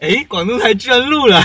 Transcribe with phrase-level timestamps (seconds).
[0.00, 1.42] 哎，广东台居然录了，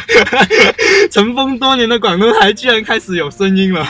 [1.12, 3.88] 尘封多年的广东台居然开始有声音了。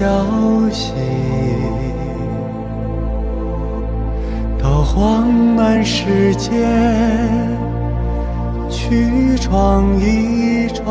[0.00, 0.06] 消
[0.70, 0.94] 息，
[4.58, 6.48] 到慌满世界
[8.70, 10.86] 去闯一闯。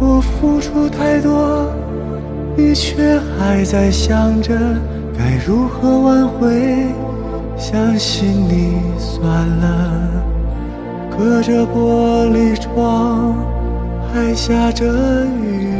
[0.00, 1.66] 我付出太多，
[2.56, 4.54] 你却还在想着
[5.12, 6.86] 该如何挽回。
[7.58, 10.08] 相信你算了，
[11.10, 13.34] 隔着玻璃窗
[14.12, 14.84] 还下着
[15.24, 15.72] 雨。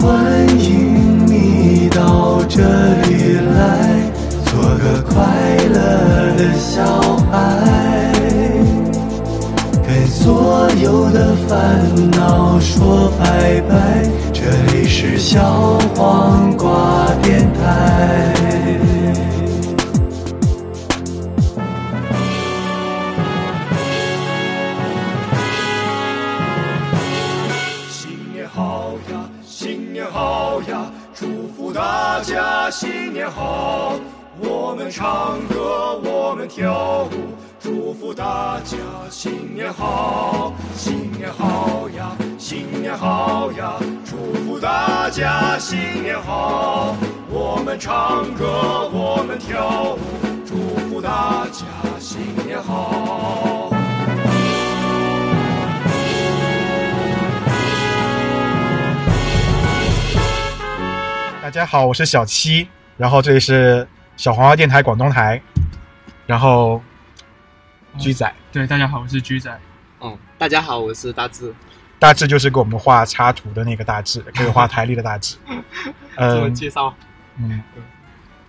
[0.00, 4.10] 欢迎你到这里来，
[4.46, 5.14] 做个快
[5.74, 6.82] 乐的小
[7.30, 8.10] 孩，
[9.86, 14.08] 跟所有的烦恼说拜拜。
[14.32, 14.40] 这
[14.72, 18.32] 里是小黄瓜电台。
[32.76, 33.94] 新年好。
[34.40, 37.08] 我们唱歌，我们跳舞，
[37.60, 38.76] 祝福大家
[39.08, 46.96] 新年好，新年好呀，新年好呀，祝福大家新年好。
[47.30, 49.98] 我们唱歌，我们跳舞，
[50.44, 50.56] 祝
[50.88, 51.64] 福大家
[52.00, 53.53] 新年好。
[61.44, 62.66] 大家好，我是小七，
[62.96, 65.38] 然后这里是小黄花电台广东台，
[66.24, 66.82] 然后
[67.98, 69.60] 居仔，对，大家好，我是居仔。
[70.00, 71.54] 嗯，大家好，我是大志。
[71.98, 75.36] 大志就是给我们画插图的那个大志， 给我画台历的大志。
[76.16, 76.94] 自我嗯介绍，
[77.36, 77.62] 嗯，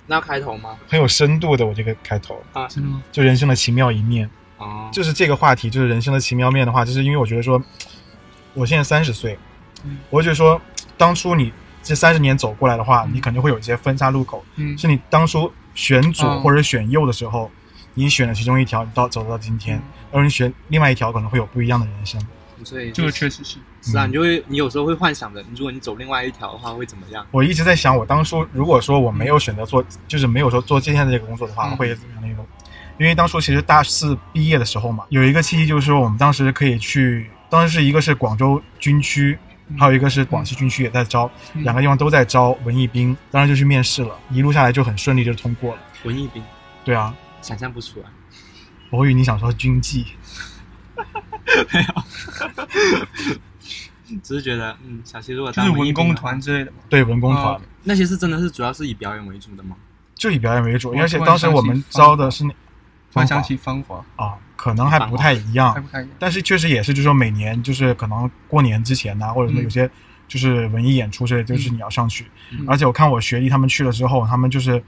[0.08, 0.78] 那开头吗？
[0.88, 3.04] 很有深度的，我这个开头啊，真的吗？
[3.12, 7.62] 就人生的奇妙一面，啊，就是这个话题，就是人生的奇妙面的话，就是因为我觉得说，
[8.54, 9.38] 我现在三十岁
[9.84, 10.62] 嗯，我就觉得说，
[10.96, 11.52] 当初你
[11.86, 17.50] 这三十年走过来的话，你肯定会有一些分岔路口，嗯，是你当初选左嗯或者选右的时候，
[17.94, 19.80] 你选了其中一条，你到走到今天，
[20.12, 22.20] 而你选另外一条，可能会有不一样的人生。
[22.64, 23.58] 所以这个确实是。
[23.84, 27.24] 是啊，你就会，你有时候会幻想着，如果你走另外一条的话，会怎么样？
[27.30, 32.44] 我一直在想，我当初如果说我没有选择做，就是没有说做今天的这个工作的话，嗯会怎么样的一种？
[32.98, 39.38] 因为当初其实大四毕业的时候嘛，有一个契机就是说我们当时可以去，当时是一个是广州军区，
[39.78, 45.82] 还有一个是广西军区也在招，嗯两个地方都在招文艺兵，当时就去面试了，一路下来就很顺利就通过了。
[46.04, 46.44] 文艺兵，
[46.84, 48.06] 对啊，想象不出来。
[48.92, 50.06] 我以为你想说军纪，
[51.74, 52.68] 没有
[54.22, 56.78] 只是觉得，嗯，小溪如果就是当文工团之类的嘛。
[56.88, 57.56] 对文工团。
[57.56, 59.76] 哦那些是真的是主要是以表演为主的吗？
[60.16, 62.44] 就以表演为主，而且当时我们招的是
[63.16, 66.16] 那突然想方法起芳华，啊，可能还不太一样还，不太一样。
[66.20, 69.90] 但是确实也是，就是说每年就是可能过年之前呐、或者说嗯有些
[70.28, 72.26] 就是文艺演出之类，就是你要上去。
[72.52, 74.82] 嗯而且我看我学弟他们去了之后，他们就是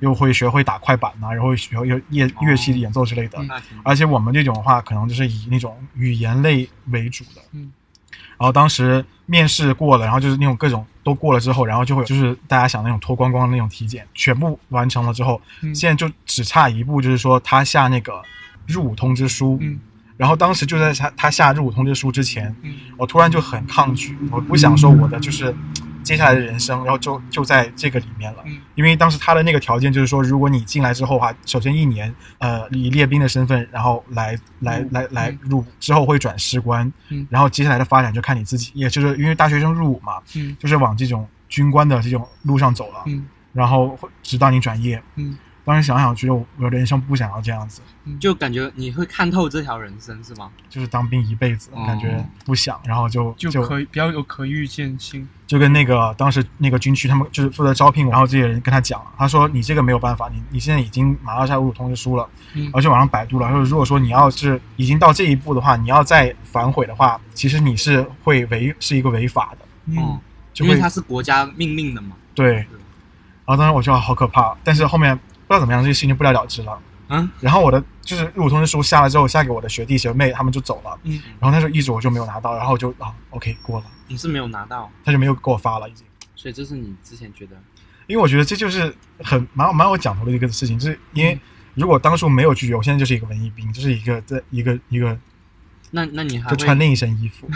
[0.00, 3.38] 又会学会打快板呐、然后学会有乐乐器演奏之类的。
[3.40, 3.50] 嗯
[3.82, 7.42] 而且我们这种的话，可能就是以那种语言类为主的。
[7.52, 7.72] 嗯。
[8.42, 15.72] 然后当时面试过了，然后就是那种各种都过了之后，然后就会就是大家想那种脱光光的那种体检，全部完成了之后，嗯。
[15.72, 18.20] 现在就只差一步，就是说他下那个
[18.66, 19.56] 入伍通知书。
[19.60, 19.78] 嗯。
[20.16, 22.74] 然后当时就在他他下入伍通知书之前，嗯。
[22.96, 25.54] 我突然就很抗拒，我不想说我的就是
[26.02, 28.42] 接下来的人生，然后就就在这个里面了。
[28.46, 28.58] 嗯。
[28.74, 35.38] 因为当时他的那个条件就是说，如果你进来之后的话，首先一年，呃，以列兵的身份，然后来来嗯来来嗯。
[35.42, 37.26] 入伍，之后会转士官，嗯。
[37.30, 40.56] 然后接下来的发展就看你自己，也就是因为大学生入伍嘛，嗯。
[40.58, 43.26] 就是往这种军官的这种路上走了，嗯。
[43.52, 45.02] 然后会直到你转业。
[45.16, 47.80] 嗯当时想想，觉得我我的人生不想要这样子，
[48.18, 50.50] 就感觉你会看透这条人生是吗？
[50.68, 55.28] 就是当兵一辈子，哦感觉不想，然后就就可以比较有可预见性。
[55.46, 70.18] 就跟那个当时那个军区，他们就是负责招聘我，然后这些人跟他讲，他说你这个没有办法，你你现在已经拿到下入伍通知书了，嗯而且网上百度了，他说如果说你要是已经到这一步的话，你要再反悔的话，其实你是会违是一个违法的，嗯，
[70.52, 72.16] 就因为它是国家命令的嘛。
[72.34, 72.66] 对。
[73.44, 75.18] 然后当时我觉得好可怕，但是后面
[75.52, 76.78] 不知道怎么样，这个事情就不了了之了。
[77.08, 86.06] 嗯然后我的就是入伍通知书下了之后，下给我的学弟学妹，他们就走了，嗯，然后那时候一直我就没有拿到，然后我就啊 OK 过了，你是没有拿到，他就没有给我发了已经。
[86.34, 87.56] 所以这是你之前觉得
[88.06, 91.38] 因为我觉得这就是很蛮蛮有讲头的一个事情，就是因为
[91.74, 95.18] 如果当初没有拒绝，我现在就是一个文艺兵，就是一个在一个一个
[95.90, 97.46] 那那你还会就穿另一身衣服。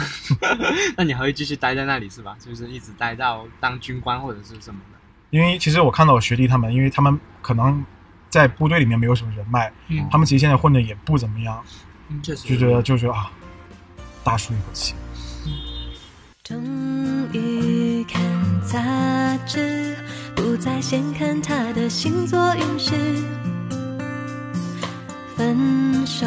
[0.99, 2.37] 那你还会继续待在那里是吧？
[2.39, 4.96] 就是一直待到当军官或者是什么的。
[5.31, 7.85] 因为其实我看到我学弟他们，因为他们可能
[8.29, 11.63] 在部队里面没有什么人脉，嗯他们其实现在混的也不怎么样，
[12.23, 13.31] 确实就觉得就觉得啊，
[14.23, 14.95] 大舒一口气。
[16.45, 16.63] 终
[17.33, 18.23] 于看
[18.63, 19.97] 杂志，
[20.37, 22.95] 不再先看他的星座运势。
[25.37, 26.25] 分手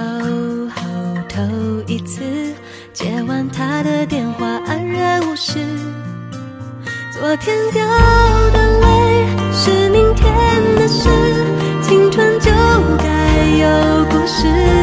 [0.76, 0.84] 后
[1.28, 1.42] 头
[1.88, 2.54] 一次
[2.94, 5.66] 接完他的电话，安然无事。
[7.12, 7.88] 昨天掉
[14.42, 14.79] 是。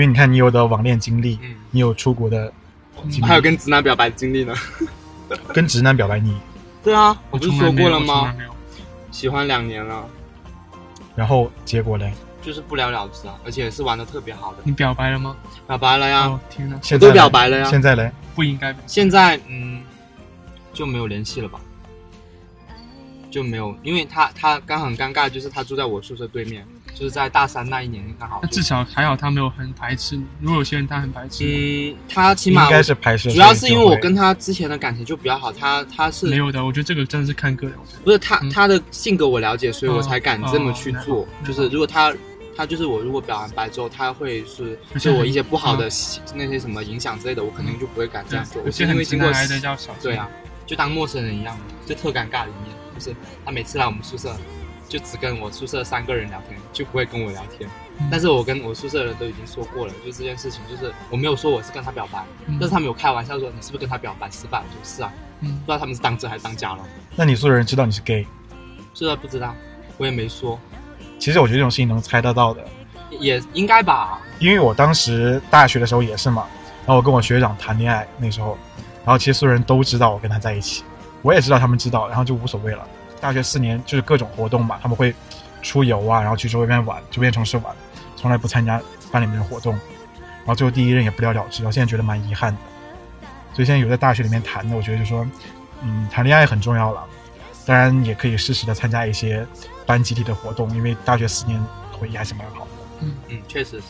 [0.00, 2.50] 因为你看，你有的网恋经历，嗯你有出国的
[3.10, 4.54] 经历，还有跟直男表白的经历呢。
[5.52, 6.34] 跟直男表白你，
[6.82, 8.34] 对啊，我不是说过了吗？
[9.10, 10.08] 喜欢两年了，
[11.14, 14.62] 然后结果嘞，就是不了了之啊，而且是玩的特别好的。
[14.64, 15.36] 你表白了吗？
[15.66, 18.74] 表白了呀，哦天哪，都现在嘞表白了呀现在嘞，不应该。
[18.86, 19.82] 现在嗯
[20.72, 21.60] 就没有联系了吧？
[23.30, 28.40] 就没有，因为他他刚很尴尬，就是他住在我宿舍对面，就是在大三那一年刚好。
[28.42, 30.24] 那至少还好他没有很排斥你。
[30.40, 36.64] 如果有些人他很排斥你，嗯，他起码应码该是排斥，主要是因为我跟他之前的感情就比较好，他他是没有的。
[36.64, 37.76] 我觉得这个真的是看个人。
[38.04, 41.26] 不是他嗯他的性格我了解，所以我哦才敢这么去做哦。
[41.46, 42.14] 就是如果他
[42.56, 45.88] 他就是我如果表完白之后，他会是对我一些不好的
[46.34, 48.60] 那些什么影响之类的，我肯定就不会敢这样做。
[48.64, 49.30] 我是因为经过。
[50.02, 50.28] 对啊，，
[50.66, 51.56] 就当陌生人一样，
[51.86, 52.76] 就特尴尬的一面。
[52.94, 54.36] 就是他每次来我们宿舍，
[54.90, 57.70] 就只跟我宿舍三个人聊天，就不会跟我聊天。
[57.98, 64.58] 嗯但是我跟我宿舍的人都已经说过了，就这件事情，就是我没有说我是跟他表白，嗯但是他们有开玩笑说你是不是跟他表白失败？
[64.58, 66.80] 我说是啊，嗯不知道他们是当真还是当假了。
[67.14, 68.26] 那你宿舍人知道你是 gay，
[68.94, 69.54] 宿舍，不知道，
[69.96, 70.58] 我也没说，
[71.20, 72.66] 其实我觉得这种事情能猜得到的，
[73.10, 74.18] 也应该吧。
[74.38, 76.46] 因为我当时大学的时候也是嘛，
[76.86, 78.56] 然后我跟我学长谈恋爱那时候，
[79.04, 80.82] 然后其实所有人都知道我跟他在一起，
[81.20, 82.88] 我也知道他们知道，然后就无所谓了。
[83.20, 85.14] 大学四年就是各种活动嘛，他们会
[85.62, 87.74] 出游啊，然后去周边玩，周边城市玩，
[88.16, 88.80] 从来不参加
[89.12, 89.72] 班里面的活动，
[90.38, 92.58] 然后最后第一任也不了了之，我现在觉得蛮遗憾的。
[93.52, 95.26] 所以现在有在大学里面谈的，我觉得就说，
[95.82, 97.04] 嗯，谈恋爱很重要了，
[97.66, 99.46] 当然也可以适时的参加一些
[99.84, 101.60] 班集体的活动，因为大学四年
[101.92, 102.70] 回忆还是蛮好的。
[103.28, 103.86] 嗯，确实是。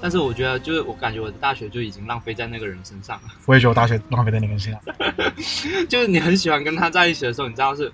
[0.00, 3.22] 但是我觉得，就是我感觉我的大学就已经浪费在那个人身上了。
[3.46, 4.80] 我也觉得我大学浪费在那个人身上。
[5.88, 7.90] 就是你很喜欢跟他在一起的时候，你知道是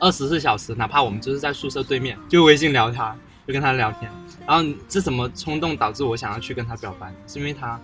[0.00, 3.14] 二十四小时，哪怕我们就是在宿舍对面，就微信聊他，
[3.46, 4.10] 就跟他聊天。
[4.46, 7.12] 然后你是什么冲动导致我想要去跟他表白？
[7.26, 7.78] 是因为他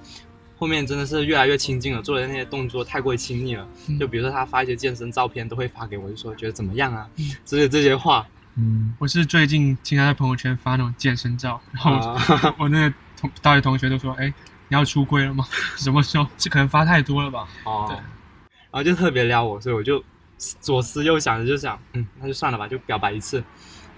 [0.56, 3.68] 后面真的是越来越亲近了，做的那些动作太过于亲密了。
[3.88, 7.06] 嗯就比如说他发一些健身照片，都会发给我，就说觉得怎么样啊，
[7.44, 8.26] 之类这些话。
[8.54, 14.32] 嗯，我是最近听他在朋友圈发那种健身照，然后啊， 我那个同大学同学都说：“哎，
[14.68, 15.46] 你要出柜了吗？
[15.76, 16.26] 什么时候？
[16.38, 20.02] 是可能发太多了吧哦对，然后就特别撩我，所以我就
[20.38, 23.42] 左思右想的就想，嗯，那就算了吧，就表白一次，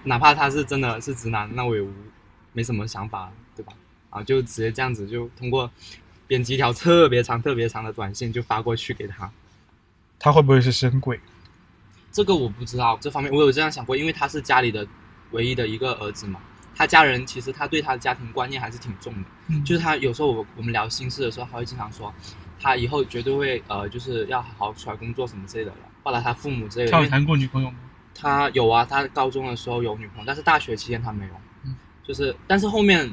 [0.03, 1.91] 哪怕他是真的是直男，那我也无
[2.53, 3.73] 没什么想法，对吧？
[4.09, 5.69] 啊，就直接这样子，就通过
[6.27, 9.29] 编辑一条特别长、特别长的短信就发过去给他。
[10.17, 11.19] 他会不会是深鬼？
[12.11, 14.87] 这个我不知道，这方面我有这样想过，因为他是家里的
[15.31, 16.39] 唯一的一个儿子嘛，
[16.75, 22.13] 他家人其实他对他的家庭观念还是挺重的。？”嗯，就是他有时候我我们聊心事的时候，他会经常说，
[22.59, 25.71] 他以后绝对会呃，就是要好好出来工作什么之类的，
[26.03, 26.91] 报答他父母之类的。
[26.91, 27.77] 他有谈过女朋友吗？
[28.13, 31.31] 他有啊，他高中的时候有女朋友，但是大学期间他没有。
[31.63, 31.75] 嗯，
[32.05, 33.09] 就是但是后面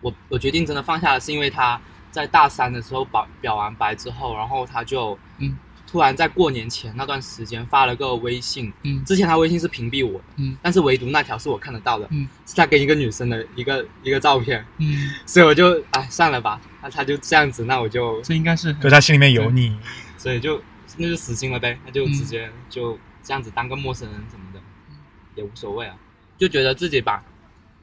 [0.00, 14.64] 我我决定真的放下了，是因为他在大三的时候表表完白之后，然后他就嗯突然在过年前那段时间发了个微信，嗯之前他微信是屏蔽我的，嗯但是唯独那条是我看得到的，嗯是他跟一个女生的一个一个照片。
[14.78, 19.78] 嗯， 所以我就哎算了吧，那他就这样子，那我就这应该是就他心里面有你，
[20.16, 20.60] 所以就
[20.98, 24.60] 那就死心了呗，那就直接就这样子当个陌生人什么的，
[25.36, 25.96] 也无所谓啊，
[26.36, 27.24] 就觉得自己把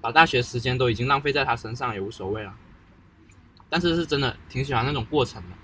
[0.01, 2.53] 把大学时间都已经浪费在他身上也无所谓了。
[3.69, 5.55] 但是是真的挺喜欢那种过程的，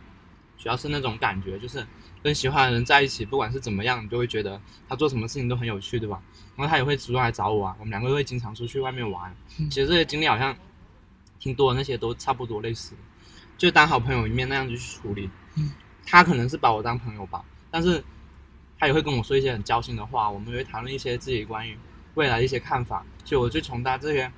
[0.57, 1.85] 主要是那种感觉，就是
[2.23, 6.21] 跟喜欢的人在一起，不管是怎么样，你都会觉得他做什么事情都很有趣，对吧？
[6.55, 9.35] 然后他也会主动来找我啊，我们两个会经常出去外面玩。
[9.59, 10.55] 嗯其实这些经历好像
[11.39, 12.97] 挺多的，那些都差不多类似的，
[13.57, 15.29] 就当好朋友一面那样子去处理。
[16.11, 18.03] 嗯，他可能是把我当朋友吧，但是
[18.77, 21.77] 他也会跟我说一些很交心的话，我们也会谈论一些自己关于
[22.15, 23.05] 未来的一些看法。
[23.23, 24.31] 所以我就从他这些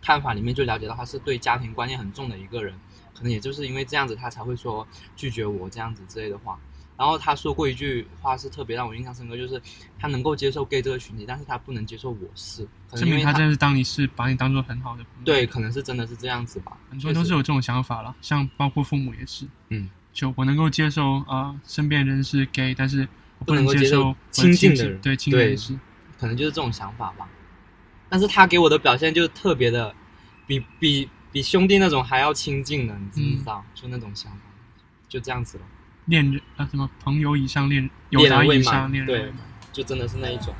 [0.00, 2.74] 看法里面就了解到，他是对家庭观念很重的一个人，
[3.14, 6.58] 可能也就是因为这样子，他才会说拒绝我这样子之类的话。
[6.96, 9.60] 然后他说过一句话是特别让我印象深刻，就是
[9.98, 15.24] 他能够接受 gay 这个群体，但是他不能接受我是，可能证因为明他真的是当你是把你当做很好的朋友。
[15.26, 16.74] 对，可能是真的是这样子吧。
[16.88, 19.46] 很多人都是有这种想法了，像包括父母也是。
[19.68, 23.06] 嗯，就我能够接受啊、呃身边人是 gay，但是
[23.38, 25.78] 我不能能接受亲近的人对亲对人是。
[26.18, 27.28] 可能就是这种想法吧。
[28.08, 29.94] 但是他给我的表现就特别的，
[30.46, 33.62] 比比比兄弟那种还要亲近的，你知不知道？
[33.74, 34.38] 就那种想法，
[35.06, 35.64] 就这样子了，
[36.06, 39.38] 恋人啊，什么朋友以上恋友达恋人以上恋人未满。
[39.70, 40.54] 就真的是那一种。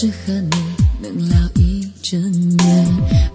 [0.00, 0.50] 只和你
[1.02, 2.86] 能聊一整夜？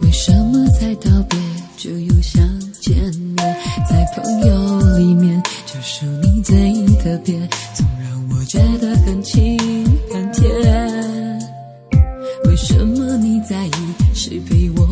[0.01, 1.37] 为什么才道别
[1.77, 2.41] 就又想
[2.81, 3.35] 见面？
[3.87, 6.55] 在朋友里面，就数你最
[7.03, 7.39] 特别，
[7.75, 9.55] 总让我觉得很亲
[10.11, 10.49] 很甜。
[12.45, 13.71] 为什么你在意
[14.15, 14.84] 谁陪我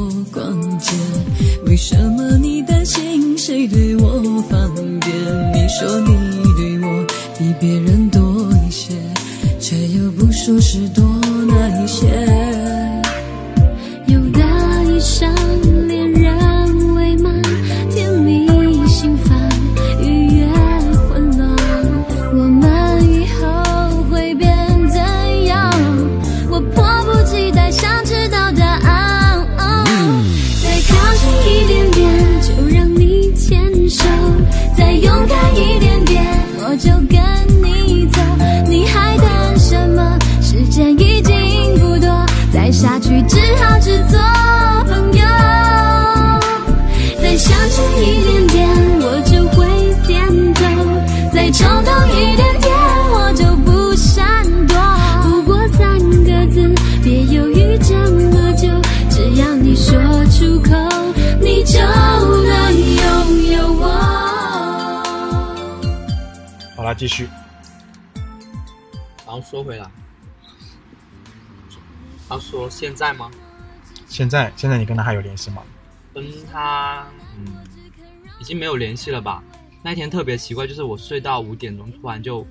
[74.14, 75.64] 现在现在你跟他还有联系吗？
[76.14, 77.48] 跟他嗯，
[78.40, 79.44] 已经没有联系了吧？
[79.82, 82.46] 那天特别奇怪，就是我睡到五点钟，突然就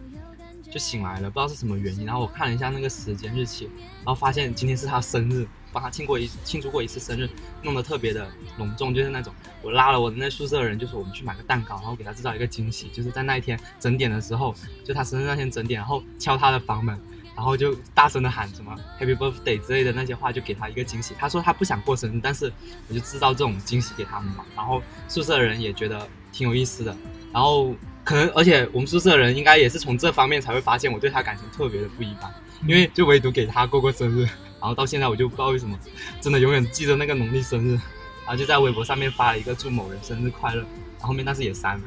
[0.72, 2.04] 就醒来了，不知道是什么原因。
[2.04, 7.30] 然后我看了一下那个时间日期，然后发现今天是他生日，帮他庆过一庆祝过一次生日，
[7.62, 8.28] 弄得特别的
[8.58, 14.52] 隆重，就是那种我拉了我那宿舍的人，就是我们去买个蛋糕，然后给他制造一个惊喜，就是在那一天整点的时候，
[14.84, 17.00] 就他生日那天整点，然后敲他的房门。
[17.34, 21.14] 然后就大声的喊什么 Happy Birthday 之类的那些话，就给他一个惊喜。
[21.18, 22.52] 他说他不想过生日，但是
[22.88, 24.44] 我就制造这种惊喜给他们嘛。
[24.56, 26.96] 然后宿舍的人也觉得挺有意思的。
[27.32, 27.74] 然后
[28.04, 32.32] 可能，而且我们宿舍的人应该也是从这方面才会发现我对他感情特别的不一般，
[32.66, 34.24] 因为就唯独给他过过生日，
[34.60, 35.78] 然后到现在我就不知道为什么，
[36.20, 41.84] 真的永远记得那个农历生日，然后就在微博上面发了一个祝某人生日快乐，然后后面但是也删了。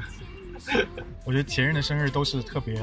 [1.25, 2.73] 我觉得前任的生日都是特别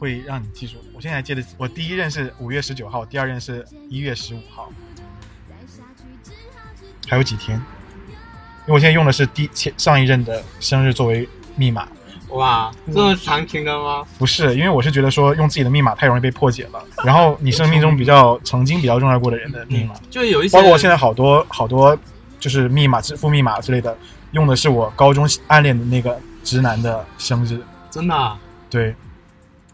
[0.00, 0.78] 会让你记住。
[0.94, 4.72] 我现在还记得，我第一任是五月十九号，第二任是一月十五号，
[7.06, 7.60] 还有几天。
[8.66, 11.86] 因为我现在用的是第前上一任的生日作为密码，
[12.28, 14.04] 哇，这么长情的吗？
[14.18, 16.82] 不是，因为我是觉得说用自己的密码太容易被破解了。
[17.04, 21.98] 然后你生命中比较曾经比较重要过的人的密码，就有一些，包括我现在好多好多
[22.38, 23.94] 就是密码、支付密码之类的，
[24.32, 27.60] 用的是我高中暗恋的那个直男的生日。
[27.90, 28.38] 真的、啊，
[28.70, 28.94] 对，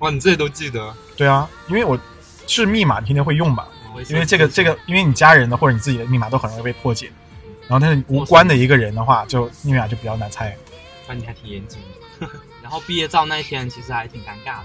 [0.00, 1.98] 哇，你这些都记得，对啊，因为我
[2.46, 3.66] 是密码，你天天会用嘛。
[3.94, 7.10] 我也是因为这个这个，因为你家人的或者你自己的密码都很容易被破解，
[7.66, 10.54] 然后但是无关的一个人的话，就密码就比较难猜。
[11.08, 11.80] 那你还挺严谨
[12.20, 12.28] 的。
[12.62, 14.64] 然后毕业照那一天其实还挺尴尬的。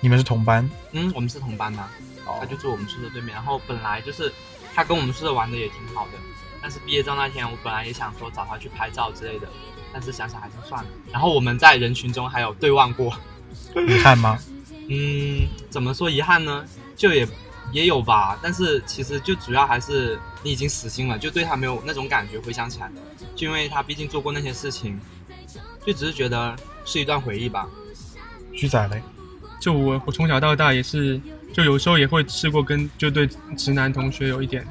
[0.00, 1.82] 你们是同班，嗯，我们是同班的，
[2.24, 3.32] 哦他就住我们宿舍对面。
[3.34, 4.32] 然后本来就是
[4.74, 6.18] 他跟我们宿舍玩的也挺好的，
[6.60, 9.46] 但是毕业照那天我本来也想说找他去拍照之类的，
[9.92, 10.90] 但是想想还是算了。
[11.12, 13.14] 然后我们在人群中还有对望过，
[13.86, 14.36] 遗憾吗？
[14.88, 16.64] 嗯，怎么说遗憾呢？
[16.96, 17.26] 就也
[17.72, 22.38] 也有吧，但是其实就主要还是你已经死心了，就对他没有那种感觉。
[22.40, 22.90] 回想起来，
[23.34, 25.00] 就因为他毕竟做过那些事情，
[25.86, 27.66] 就只是觉得是一段回忆吧。
[28.52, 29.02] 徐仔嘞，
[29.60, 31.18] 就我我从小到大也是，
[31.52, 34.66] 就有时候也会试过跟就对直男同学有一点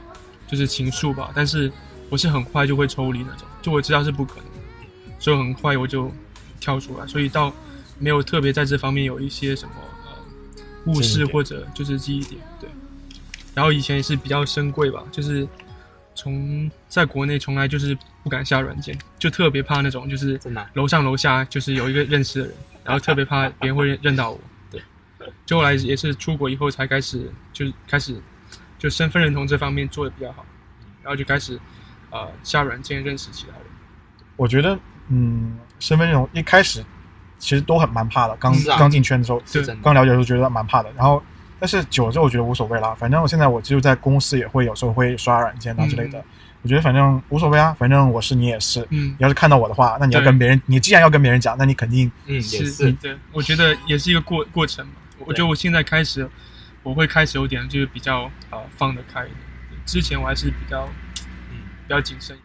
[0.48, 1.72] 就是情愫吧，但是
[2.10, 6.12] 我是很快就会抽离那种，就我知道是不可能的，所以很快我就
[6.60, 7.52] 跳出来，所以到
[7.98, 9.74] 没有特别在这方面有一些什么
[10.86, 12.70] 呃误记忆点事或者就是记忆点，对。
[13.54, 15.48] 然后以前也是比较深贵吧，就是
[16.16, 20.40] 从在国内从来就是不敢下软件，就特别怕那种就是
[20.74, 24.40] 楼上楼下就是有一个认识的人，然后特别怕别人会认认到我。
[24.70, 24.82] 对，
[25.46, 28.16] 就后来也是出国以后才开始，就是开始
[28.80, 30.46] 就身份认同这方面做的比较好，
[31.04, 31.60] 然后就开始
[32.10, 33.66] 呃下软件认识其他人。
[34.38, 36.84] 我觉得，嗯，身份认同一开始
[37.42, 39.42] 其实都很蛮怕的，刚啊刚进圈的时候。
[39.82, 41.22] 刚了解的时候觉得蛮怕的，然后
[41.60, 46.24] 但是久了之后我觉得无所谓啦，反正我现在我就在公司也会有时候会刷软件啊之类的，嗯
[46.64, 54.94] 我觉得反正无所谓啊，反正我是你也是，嗯你，要是看到我的话，那你要跟别人，你既然要跟别人讲，那你肯定嗯，也是是，对，我觉得也是一个过过程嘛。
[55.26, 56.30] 我觉得我现在开始，
[56.84, 59.38] 我会开始有点就是比较呃放得开一点，
[59.88, 60.88] 之前我还是比较
[61.50, 61.58] 嗯，
[61.88, 62.38] 比较谨慎。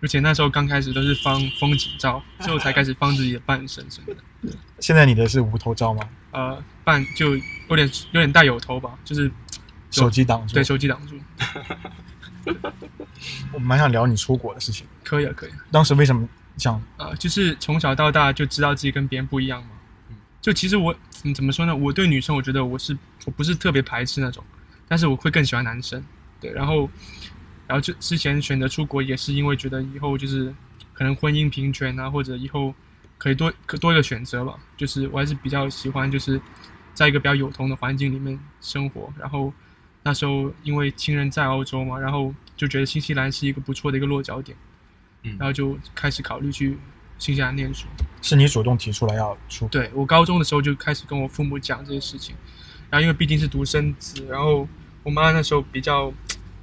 [0.00, 4.56] 而且那时候刚开始都是放风景照，之后才开始放自己的半身什么的。
[4.80, 6.08] 现在你的是无头照吗？
[6.30, 7.36] 呃，半就
[7.68, 9.30] 有点有点带有头吧，就是
[9.90, 10.54] 手机挡住。
[10.54, 11.18] 对，手机挡住。
[13.52, 15.56] 我蛮想聊你出国的事情，可以啊，可以啊。
[15.70, 19.70] 当时为什么想呃，就是从小到大就知道自己跟别人不一样嘛。
[20.10, 21.74] 嗯就其实我，嗯，怎么说呢？
[21.74, 24.42] 我对女生，我觉得我是我不是特别排斥那种，
[24.86, 26.02] 但是我会更喜欢男生。
[26.40, 26.88] 对，然后，
[27.68, 30.52] 然后就之前选择出国也是因为觉得以后就是
[30.92, 32.74] 可能婚姻平权啊，或者以后
[33.18, 34.58] 可以多可多一个选择吧。
[34.76, 36.40] 就是我还是比较喜欢就是
[36.94, 39.12] 在一个比较有同的环境里面生活。
[39.16, 39.52] 然后
[40.02, 44.56] 那时候因为亲人在澳洲嘛，然后就觉得新西兰是一个不错的一个落脚点。
[45.22, 46.78] 嗯然后就开始考虑去
[47.18, 47.86] 新西兰念书。
[48.22, 49.68] 是你主动提出来要出国？
[49.68, 52.34] 对我高中的时候就开始跟我父母讲这些事情，
[52.88, 54.66] 然后因为毕竟是独生子，然后
[55.02, 56.12] 我妈那时候比较，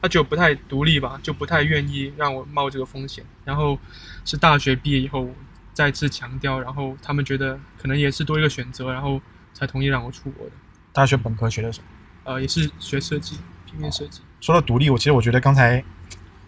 [0.06, 3.26] 她觉得我不太独立吧，就不太愿意让我冒这个风险。
[3.44, 3.78] 然后
[4.24, 5.30] 是大学毕业以后
[5.74, 9.20] 再次强调，然后他们觉得可能也是多一个选择，然后
[9.54, 10.52] 才同意让我出国的。
[10.94, 11.88] 大学本科学的什么？
[12.24, 14.22] 呃，也是学设计，平面设计。
[14.40, 15.84] 说到独立，我其实我觉得刚才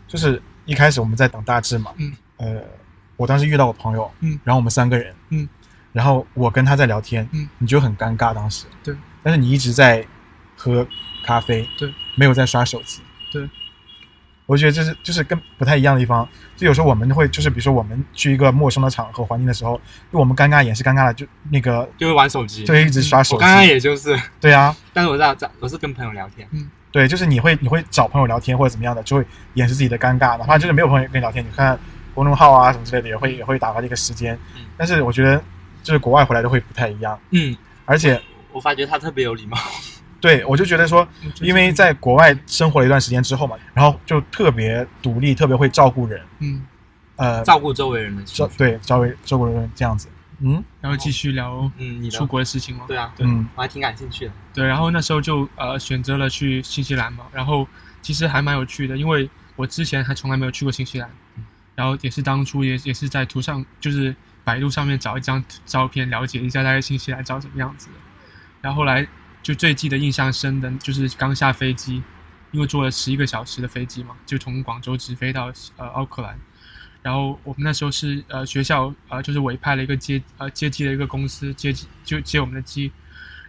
[0.08, 2.64] 就是一开始我们在等大志嘛，嗯，呃，
[3.16, 5.48] 我当时遇到我朋友，嗯然后我们三个人，嗯，
[5.94, 10.06] 然后我跟他在聊天，嗯，你就很尴尬当时，对，但是你一直在
[10.56, 10.88] 喝
[11.24, 13.50] 咖啡，对，没有在刷手机，对，
[14.46, 19.80] 我觉得这是就是跟不太一样的地方，就有时候我们会就是比如说我们去一个陌生的场合环境的时候，
[20.12, 22.64] 就我们尴尬也是尴尬的，就那个就会玩手机。
[22.64, 31.78] 就会一直刷手机，我刚刚也就是，对啊，但是我在找我是跟朋友聊天，嗯对，就是你会你会找朋友聊天或者怎么样的，就会掩饰自己的尴尬，哪怕就是没有朋友跟你聊天，你看
[32.16, 34.62] 公众号啊什么之类的，也会也会打发这个时间嗯。
[34.78, 35.44] 但是我觉得
[35.84, 38.20] 就是国外回来都会不太一样，嗯，而且
[38.54, 39.58] 我发觉他特别有礼貌。
[40.20, 41.08] 对我就觉得说，
[41.42, 46.62] 因为在国外生活了一段时间之后嘛，然后就特别独立，特别会照顾人，嗯，
[47.16, 48.38] 呃，照顾周围人的情绪。
[48.40, 50.08] 照对照顾周围人这样子，
[50.42, 52.86] 嗯然后继续聊嗯，你出国的事情吗。
[52.88, 54.32] 对啊，嗯我还挺感兴趣的。
[54.54, 57.68] 对，然后那时候就呃选择了去新西兰嘛，然后
[58.02, 61.10] 其实还蛮有趣的，因为我之前还从来没有去过新西兰，
[61.76, 67.94] 然后也是当初也也是在图上就是百度上面找一张照片了解一下大概新西兰长什么样子的，
[68.62, 69.08] 然后后来
[69.48, 72.04] 就最记得印象深的就是刚下飞机，
[72.52, 76.38] 因为坐了十一个小时的飞机嘛，就从广州直飞到呃奥克兰。
[77.02, 82.92] 然后我们那时候是呃学校呃就是委派了一个接呃接机的一个公司接机就接我们的机，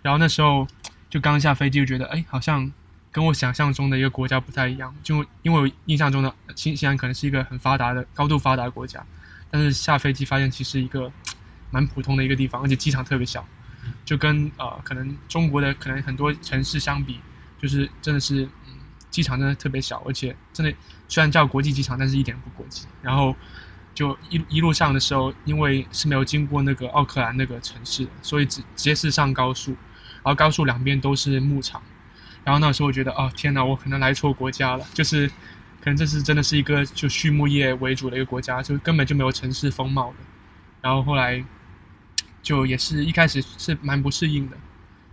[0.00, 0.64] 然后那时候
[1.10, 2.70] 就刚下飞机就觉得，哎，好像
[3.10, 4.94] 跟我想象中的一个国家不太一样。
[5.02, 9.04] 就因为我印象中的新西兰可能是一个很发达的、高度发达的国家，
[9.50, 11.10] 但是下飞机发现其实一个
[11.72, 13.44] 蛮普通的一个地方，而且机场特别小，
[14.04, 17.20] 就跟呃可能中国的可能很多城市相比，
[17.60, 18.74] 就是真的是嗯
[19.10, 20.72] 机场真的特别小，而且真的
[21.08, 22.86] 虽然叫国际机场，但是一点不国际。
[23.02, 23.34] 然后
[23.94, 29.76] 就一一路上的时候，因为是没有经过那个奥克兰那个城市，所以直直接是上高速。
[30.24, 31.80] 然后高速两边都是牧场，
[32.44, 35.26] 然后那时候我觉得哦天哪，我可能来错国家了，就是
[35.80, 40.16] 可能这是真的是一个就畜牧业为主的一个国家，就根本就没有城市风貌的。
[40.82, 41.42] 然后后来
[42.42, 44.56] 就也是一开始是蛮不适应的，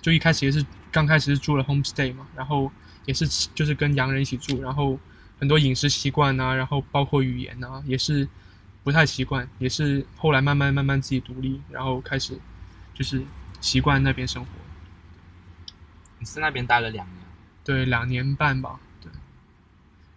[0.01, 2.71] 就一开始也是刚开始是住了 homestay 嘛，然后
[3.05, 4.97] 也是就是跟洋人一起住，然后
[5.39, 8.27] 很多饮食习惯啊，然后包括语言啊，也是
[8.83, 12.39] 不太习惯，也是后来慢慢慢慢自己独立，然后开始
[12.93, 13.23] 就是
[13.59, 14.49] 习惯那边生活。
[16.19, 17.17] 你在那边待了两年，
[17.63, 19.11] 对，两年半吧，对。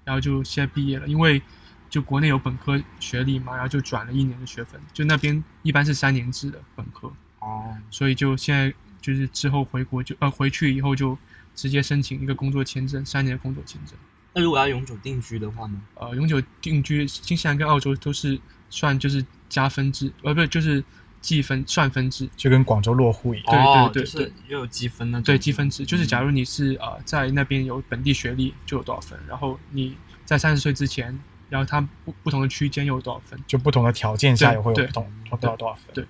[0.05, 1.42] 然后就现在毕业了，因为
[1.88, 11.16] 就国内有本科学历嘛，然后就转了一年的学分，就那边一般是三年制的本科，哦，所以就现在就是之后回国就呃回去以后就
[11.55, 13.96] 直接申请一个工作签证，三年的工作签证。
[14.35, 15.81] 那如果要永久定居的话呢？
[15.94, 20.85] 呃，永久定居，新西兰跟澳洲都是算就是加分制，呃，不是就是
[21.20, 22.29] 计分算分制。
[22.37, 23.46] 就跟广州落户一样。
[23.46, 25.20] 对哦对对就是又有积分呢。
[25.24, 31.18] 对，积分制就是假如你是呃在那边有本地学历就有多少分，然后你在三十岁之前，
[31.49, 33.39] 然后它不不同的区间又有多少分。
[33.47, 35.85] 就不同的条件下也会有不同多少多少分。
[35.95, 36.05] 对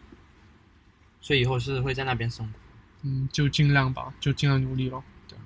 [1.20, 2.52] 所以以后是会在那边生活。
[3.02, 5.02] 嗯，就尽量吧，就尽量努力咯。
[5.28, 5.36] 对，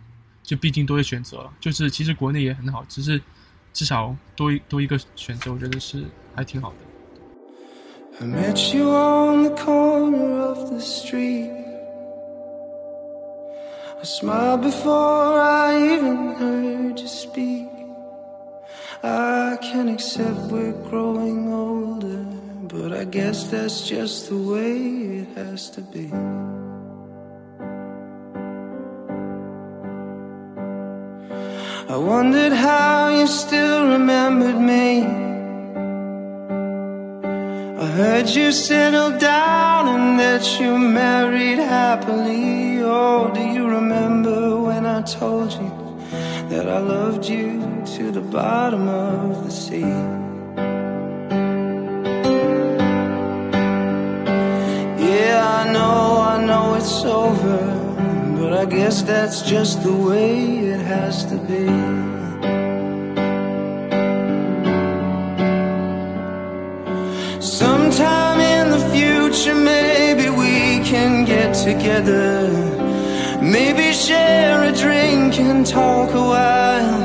[0.42, 3.20] 就毕竟多一个选择了，就是其实国内也很好，只是
[3.72, 6.76] 至少多一多一个选择，我觉得是还挺好的。
[8.20, 11.50] I met you on the corner of the street.
[13.98, 17.71] I smiled before I even heard you speak.
[19.04, 22.24] I can accept we're growing older,
[22.68, 24.76] but I guess that's just the way
[25.22, 26.08] it has to be.
[31.92, 35.02] I wondered how you still remembered me.
[37.82, 42.80] I heard you settled down and that you married happily.
[42.82, 45.81] Oh, do you remember when I told you
[46.52, 49.94] that I loved you to the bottom of the sea?
[55.08, 57.60] Yeah, I know, I know it's over,
[58.38, 61.68] but I guess that's just the way it has to be.
[67.40, 72.71] Sometime in the future, maybe we can get together.
[75.44, 77.02] And talk a while.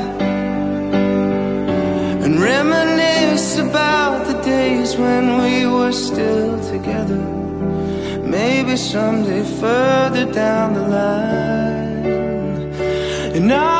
[2.24, 7.22] And reminisce about the days when we were still together.
[8.22, 12.06] Maybe someday further down the line.
[13.36, 13.77] And I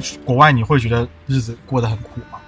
[0.00, 2.40] 在国外你会觉得日子过得很苦吗？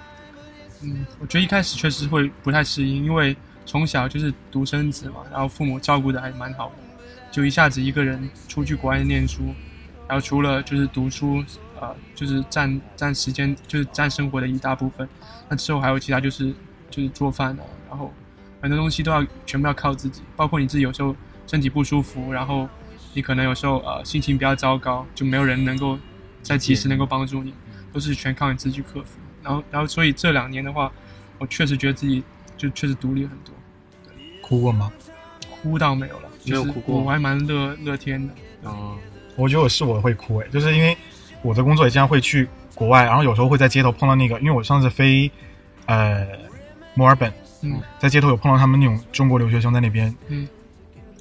[0.82, 6.74] 嗯，我觉得一开始确实会不太适应，因为从小就是独生子嘛，然后父母照顾的还蛮好的，
[7.30, 9.42] 就一下子一个人出去国外念书，
[10.08, 11.44] 然后除了就是读书，
[11.78, 15.06] 呃，就是占占时间，就是占生活的一大部分，
[15.48, 16.50] 那之后还有其他就是
[16.90, 18.10] 就是做饭啊，然后
[18.62, 21.14] 很多东西都要全部要靠自己，包括你自己有时候
[21.46, 22.66] 身体不舒服，然后
[23.12, 25.98] 你可能有时候呃心情比较糟糕，就没有人能够
[26.44, 27.52] 在及时能够帮助你，
[27.92, 29.18] 都是全靠你自己去克服。
[29.42, 30.92] 然后，然后，所以这两年的话，
[31.38, 32.22] 我确实觉得自己
[32.56, 33.52] 就确实独立很多，
[34.40, 34.92] 哭过吗？
[35.50, 38.32] 哭倒没有了，就是没有哭过我还蛮乐乐天的。
[38.64, 38.96] 嗯，
[39.36, 40.96] 我觉得我是我会哭诶，就是因为
[41.42, 45.30] 我的工作也经常会去国外，然后有时候会在街头碰到那个，因为我上次飞
[45.86, 46.26] 呃
[46.94, 50.14] 墨尔本，嗯在街头有碰到他们那种中国留学生在那边。
[50.28, 50.46] 嗯，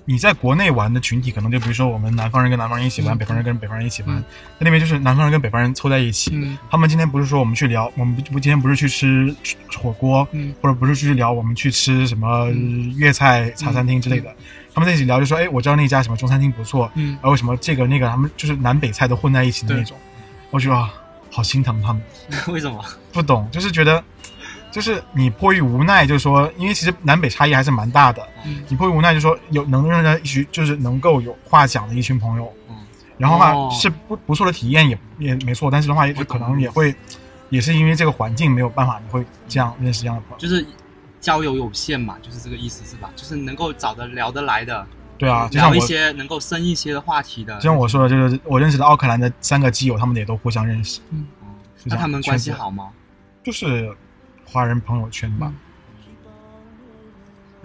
[0.06, 3.18] 你在国内玩的群体，可能就比如说我们南方人跟南方人一起玩，嗯。
[3.18, 6.32] 北方人跟北方人一起玩，嗯在那边就是南方人跟北方人凑在一起。
[6.34, 6.58] 嗯。
[6.70, 9.36] 他们今天不是说我们去聊，我们不不今天不是去吃
[9.78, 10.54] 火锅，嗯。
[10.62, 14.34] 或者不是去聊我们去吃什么嗯粤菜茶餐厅之类的，
[14.74, 17.18] 他们在一起聊就说，哎，我知道那家什么中餐厅不错，嗯。
[17.22, 19.98] 然后什么这个那个，他们就是南北菜都混在一起的那种，
[20.50, 20.94] 我觉得啊，
[21.32, 22.02] 好心疼他们，
[22.52, 22.84] 为什么？
[23.14, 24.04] 不懂，就是觉得，
[24.74, 28.64] 就是你迫于无奈，就是说，因为其实南北差异还是蛮大的，嗯。
[28.68, 32.76] 你迫于无奈，就说有能让人一群就是能够有话讲的一群朋友，嗯，
[33.20, 33.70] 然后的话、哦。
[33.72, 36.96] 是不不错的体验也也没错，但是的话也可能也会，
[37.50, 40.38] 也是因为这个环境没有办法，你会这样认识这样的朋友。
[40.40, 40.66] 就是
[41.22, 43.12] 交友有限嘛，就是这个意思是吧？
[43.16, 44.88] 就是能够找得聊得来的，
[45.20, 47.54] 对啊，就像聊一些能够深一些的话题的。
[47.58, 51.28] 就像我说的，就是我认识的奥克兰的三个基友，他们也都互相认识，嗯。
[51.86, 52.90] 那他们关系好吗？
[53.44, 53.94] 就是
[54.54, 55.48] 华人朋友圈吧。
[55.50, 55.56] 嗯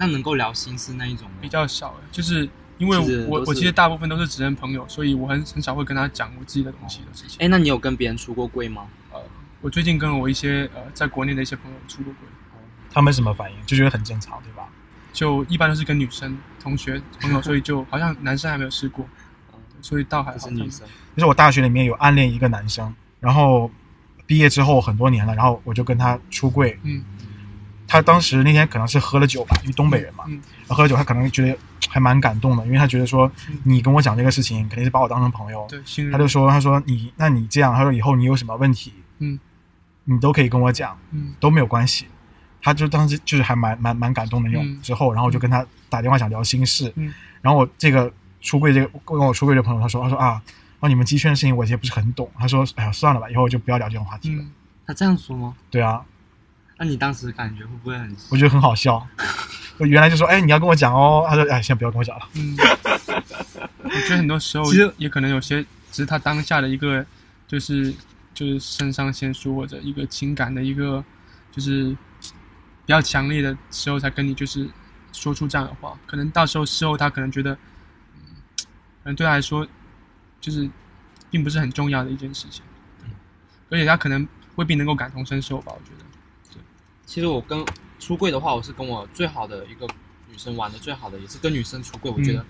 [0.01, 1.49] 那能够聊心事那一种吗比？
[1.49, 2.47] 较少，就是
[2.77, 7.37] 因为其实都是我我其实大部分都是只认朋友，所以我很很少会跟他讲我自己的东西的事情。
[7.41, 8.87] 哎，那你有跟别人出过柜吗？
[9.11, 9.19] 呃，
[9.59, 12.29] 我最近跟我一些呃在国内的一些朋友出过轨，
[12.89, 13.57] 他们什么反应？
[13.65, 14.69] 就觉得很正常，对吧？
[15.11, 19.05] 就一般都是跟女生同学朋友， 所以就好像男生还没有试过，
[19.81, 23.69] 所以倒还是女生，就是我大学里面有暗恋一个男生，然后
[24.29, 26.77] 毕业之后很多年了，然后我就跟他出柜。
[26.83, 27.03] 嗯
[27.91, 30.33] 他当时那天可能是喝了酒吧，因为东北人嘛，嗯
[30.67, 31.57] 然后喝了酒，他可能觉得
[31.89, 35.65] 还蛮感动的，因为他觉得说嗯你跟我讲这个事情，肯定是把我当成朋友。
[35.67, 39.39] 对，他就说，他说你，那你这样，他说以后你有什么问题，嗯
[40.03, 42.05] 你都可以跟我讲，嗯都没有关系。
[42.61, 44.63] 他就当时就是还蛮蛮蛮感动的那种。
[44.63, 47.11] 嗯之后，然后我就跟他打电话想聊心事，嗯
[47.41, 50.39] 然后我这个出柜这个跟我出柜的朋友，他说，他说啊，
[50.79, 54.41] 啊你们鸡圈的事情我也不是很懂，他说，哎呀算了吧，以后我就不要聊这种话题了。
[54.41, 54.51] 嗯，
[54.87, 55.55] 他这样说吗？
[55.69, 56.05] 对啊，
[56.77, 58.15] 那你当时感觉会不会很？
[58.29, 59.05] 我觉得很好笑。
[59.77, 62.27] 我原来就说，哎，你要跟我讲哦，他说，哎，先不要跟我讲了。
[62.33, 62.57] 嗯，
[63.83, 65.61] 我觉得很多时候其实也可能有些
[65.91, 67.05] 只是他当下的一个，
[67.47, 67.93] 就是
[68.33, 71.03] 就是肾上腺素或者一个情感的一个，
[71.51, 71.89] 就是
[72.85, 74.69] 比较强烈的时候才跟你就是
[75.11, 75.97] 说出这样的话。
[76.05, 77.53] 可能到时候事后他可能觉得，
[78.13, 78.19] 嗯，
[79.03, 79.65] 可能对他来说
[80.39, 80.69] 就是
[81.29, 82.63] 并不是很重要的一件事情，
[83.03, 83.11] 嗯
[83.69, 85.71] 而且他可能未必能够感同身受吧。
[85.73, 86.05] 我觉得，
[86.53, 86.61] 对
[87.05, 87.65] 其实我跟
[87.99, 89.87] 出柜的话，我是跟我最好的一个
[90.29, 92.09] 女生玩的最好的，也是跟女生出柜。
[92.09, 92.45] 我觉得，嗯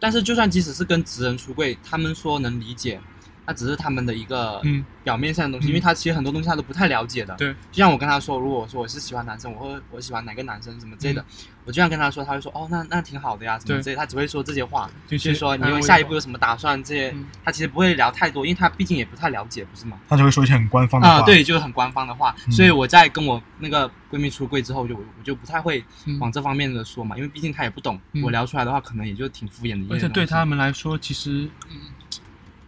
[0.00, 3.00] 但是就算即使是跟直人出柜，他们说能理解，
[3.48, 4.84] 那只是他们的一个嗯。
[5.08, 7.34] 表面上的东西，嗯因为他其实很多东西他都不太了解的。
[7.36, 11.24] 对，就像我跟他说，如果我说我是喜欢男生，我会我喜欢哪个男生什么之类的，
[11.64, 19.98] 我这样跟他说，他会说哦，那那挺好的呀，什么之类，他只会说这些话，就就是说你有下一步有什么打算这些嗯，他其实不会聊太多，因为他毕竟也不太了解，不是吗？
[20.06, 21.14] 他只会说一些很官方的话。
[21.14, 22.52] 啊，对，就是很官方的话，嗯。
[22.52, 26.18] 所以我在跟我那个闺蜜出柜之后，就我我就不太会嗯。
[26.18, 28.22] 往这方面的说嘛，因为毕竟她也不懂，嗯。
[28.22, 29.94] 我聊出来的话，可能也就挺敷衍的。
[29.94, 31.76] 而且对他们来说，其实，嗯，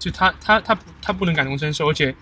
[0.01, 2.13] 就他他他他不能感同身受，而且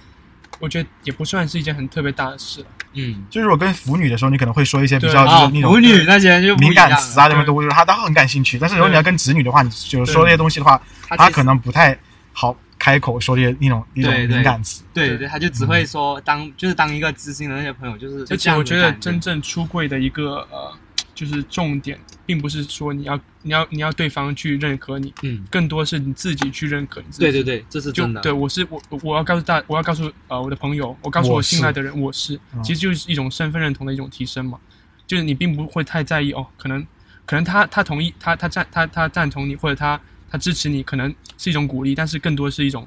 [0.58, 2.66] 我觉得也不算是一件很特别大的事了。
[2.94, 8.58] 嗯，就是我跟腐女的时候，你可能会说一些比较就啊，是那种腐女那些就敏感词啊，什么对都会，他他很感兴趣。
[8.58, 11.96] 但是如果你要跟直女的话，你就是说这些东西的话，他可能不太
[12.32, 14.82] 好开口说这些那种那种敏感词。
[14.92, 20.72] 对对对，他就只会说当就是当一个知心的那些朋友，就是就这样而且我觉得真正出柜的一个呃，
[21.18, 27.24] 就是重点，并不是说你要你要你要对方去认可你，嗯，更多是你自己去认可你自己。
[27.24, 28.20] 对对对，这是就真的。
[28.20, 34.60] 对我是我我要告诉大我要告诉呃我的朋友，我告诉我我信赖的人我是，嗯其实就是一种身份认同的一种提升嘛。
[35.08, 36.86] 就是你并不会太在意哦，可能
[37.26, 40.00] 可能他他同意他他赞他他赞同你或者他
[40.30, 42.86] 他支持你，可能是一种鼓励，但是更多是一种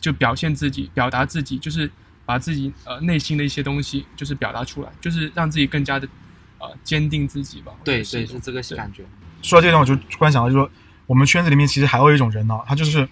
[0.00, 1.88] 就表现自己、表达自己，就是
[2.24, 6.08] 把自己呃内心的一些东西就是表达出来，就是让自己更加的
[6.58, 7.72] 呃坚定自己吧。
[7.84, 9.04] 对得是一种对是这个感觉。
[9.42, 10.70] 说到这段，我就突然想到，就是说
[11.06, 13.08] 我们圈子里面其实还有一种人呢，他就是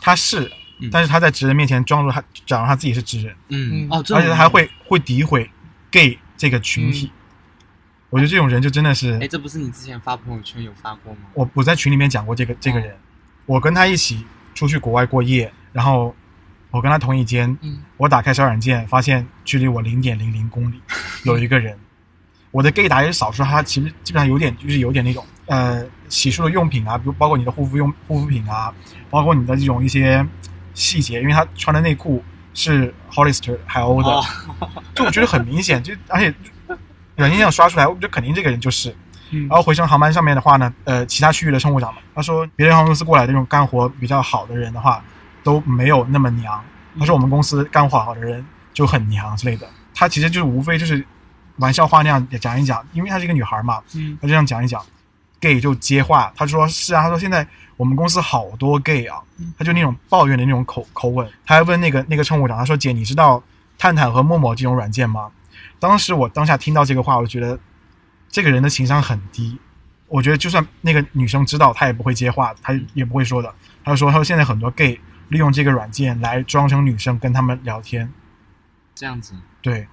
[0.00, 5.50] 他是嗯，但是他在直人面前装作他假如他自己是直人，嗯嗯哦，而且他还会会诋毁
[5.90, 7.10] gay 这个群体。
[8.10, 11.20] 我觉得这种人就真的是哎，这不是你之前发朋友圈有发过吗？
[11.34, 12.94] 我我在群里面讲过这个这个人，
[13.46, 16.14] 我跟他一起出去国外过夜，然后
[16.72, 20.80] 我跟他同一间，嗯我打开小软件，发现距离我零点零零公里
[21.24, 21.78] 有一个人，
[22.50, 28.74] 我的 gay 打也是少数，他其实基本上有点就是有点那种呃洗漱的用品啊，比如包括你的护肤用护肤品啊，
[29.08, 30.26] 包括你的这种一些
[30.74, 36.34] 细节，因为他穿的内裤是 Hollister 海鸥的，哦就我觉得很明显，就而且
[37.16, 38.94] 软件上刷出来，我觉得肯定这个人就是。
[39.34, 45.02] 嗯，然后回程航班上面的话呢，呃，其他区域的乘务长嘛，他说别的航空公司过来的那种干活比较好的人的话，
[45.42, 46.62] 都没有那么娘。
[46.98, 49.68] 他说我们公司干活好的人就很娘之类的。
[49.94, 51.04] 他其实就是无非就是
[51.56, 54.82] 玩笑话那样讲一讲，因为她是一个女孩嘛，嗯他就这样讲一讲
[55.40, 59.18] ，gay 就接话，他说是啊，他说现在我们公司好多 gay 啊，
[59.58, 63.42] 他就那种抱怨的那种口口吻，他还问那个那个乘务长，他说姐，你知道
[63.78, 65.30] 探探和陌陌这种软件吗？
[65.78, 67.58] 当时我当下听到这个话，我就觉得
[68.28, 69.58] 这个人的情商很低。
[70.08, 73.52] 我觉得就算那个女生知道，她也不会接话，她也不会说的。
[73.82, 75.00] 她就说，她说现在很多 gay
[75.32, 78.12] 利用这个软件来装成女生跟他们聊天。
[78.94, 79.88] 这样子，对，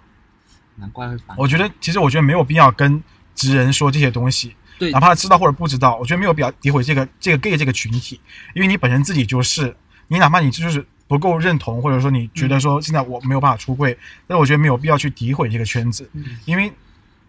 [0.76, 1.36] 难怪会烦。
[1.38, 3.02] 我觉得其实我觉得没有必要跟
[3.34, 4.92] 直人说这些东西，对。
[4.92, 8.20] 哪怕他知道或者不知道，我觉得没有必要诋毁这个这个 gay 这个群体，
[8.54, 9.76] 因为你本身自己就是，
[10.10, 13.98] 你哪怕你就是不够认同，或者说你觉得说现在我没有办法出柜，
[14.28, 16.38] 但是我觉得没有必要去诋毁这个圈子，嗯。
[16.44, 16.72] 因为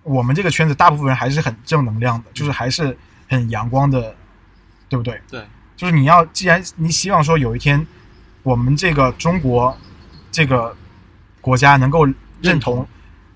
[0.03, 2.97] 我们这个圈子大部分人还是很正能量的，就是还是
[3.29, 4.17] 很阳光的，
[4.89, 5.21] 对不对？
[5.31, 5.47] 对，
[5.77, 7.87] 就是你要，既然你希望说有一天
[8.43, 9.77] 我们这个中国
[10.31, 10.77] 这个
[11.41, 12.77] 国家能够认认同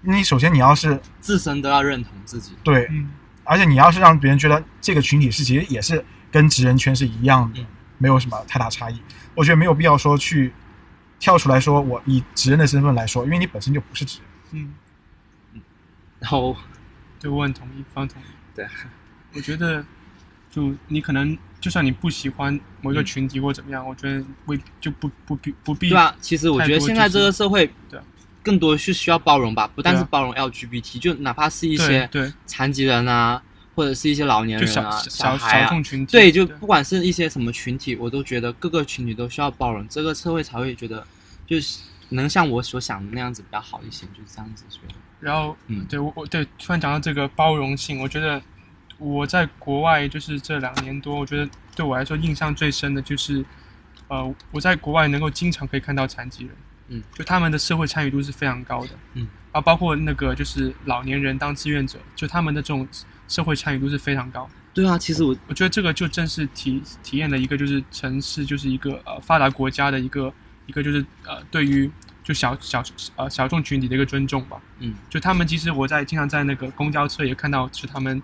[0.03, 2.55] 同，你首先你要是自身都要认同自己。
[2.63, 3.11] 对，嗯
[3.45, 7.67] 而且你要是让别人觉得这个群体是其实也是跟职人圈是一样的，嗯
[7.99, 9.01] 没有什么太大差异。
[9.35, 10.53] 我觉得没有必要说去
[11.19, 14.21] 跳出来说我以职人的身份来说，因为你本身就不是职
[14.53, 14.65] 人。
[15.55, 15.63] 嗯，
[16.21, 16.57] 然后
[17.21, 18.25] 对，我很同意，非常同意。
[18.55, 18.67] 对，
[19.35, 19.85] 我觉得，
[20.51, 23.05] 就你可能就算你不喜欢某一个嗯。
[23.07, 28.05] 群体或怎么样，我觉得未就不不必不必对啊，其实我觉得现在这个社会，对啊。
[28.43, 33.43] 更多是需要包容吧，不但是包容 LGBT，就哪怕是一些对，残疾人啊，
[33.75, 41.03] 或者是一些老年人啊、小孩啊，小众群体，对，就不管是一些什么群体，我都觉得各个群体都需要包容，这个社会才会觉得
[41.47, 41.79] 就是
[42.11, 44.95] 能像我所想的那样子比较好一些，就是这样子觉得。
[45.21, 45.87] 然后，嗯。
[45.89, 48.43] 对我我对突然讲到这个包容性，我觉得
[48.99, 53.45] 我在国外就是这两年多，我觉得对我来说印象最深的就是，
[54.09, 56.53] 呃，我在国外能够经常可以看到残疾人，
[56.89, 62.87] 嗯，就他们的社会参与度是非常高的，嗯，啊，包括那个就是老年人当志愿者，就他们的这种
[63.27, 64.49] 社会参与度是非常高。
[64.73, 70.33] 对啊，其实我我觉得这个就正是体体验了一个就是城市就是一个呃发达国家的一个
[70.67, 71.89] 一个就是呃对于
[72.25, 72.83] 就小小
[73.15, 74.61] 呃小众群体的一个尊重吧。
[74.81, 78.21] 嗯，就他们其实我在经常在那个公交车也看到是他们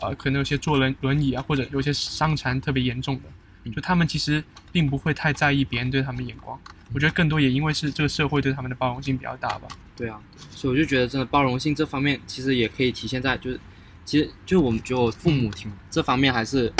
[0.00, 3.22] 呃可能有些坐轮轮椅啊或者有些伤残特别严重的，
[3.64, 6.58] 嗯就他们其实并不会太在意别人对他们眼光。
[6.92, 9.68] 我觉得更多也因为是这个社会对他们的包容性比较大吧。
[9.96, 13.60] 对啊，所以我就觉得真的包容性这方面其实也可以体现在就是，
[14.04, 16.72] 其实就我们觉得我父母亲这方面还是，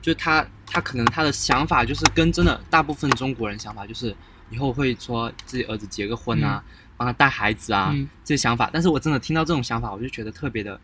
[0.00, 4.16] 就他他可能他的想法就是跟真的大部分中国人想法就是
[4.48, 6.64] 以后会说自己儿子结个婚啊，
[6.96, 10.80] 帮他带孩子啊、嗯这些想法，但是我真的听到这种想法，我就觉得特别的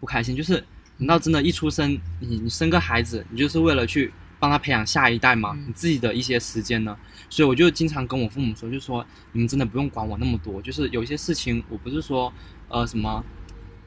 [0.00, 0.64] 不开心，就是
[0.98, 5.52] 难道真的一出生你你生个孩子，你就是为了去帮他培养下一代吗？
[5.56, 6.96] 嗯你自己的一些时间呢？
[7.28, 12.32] 所以我就经常跟我父母说，就说你们真的不用管我那么多，就是有一些事情我不是说
[12.68, 13.24] 呃什么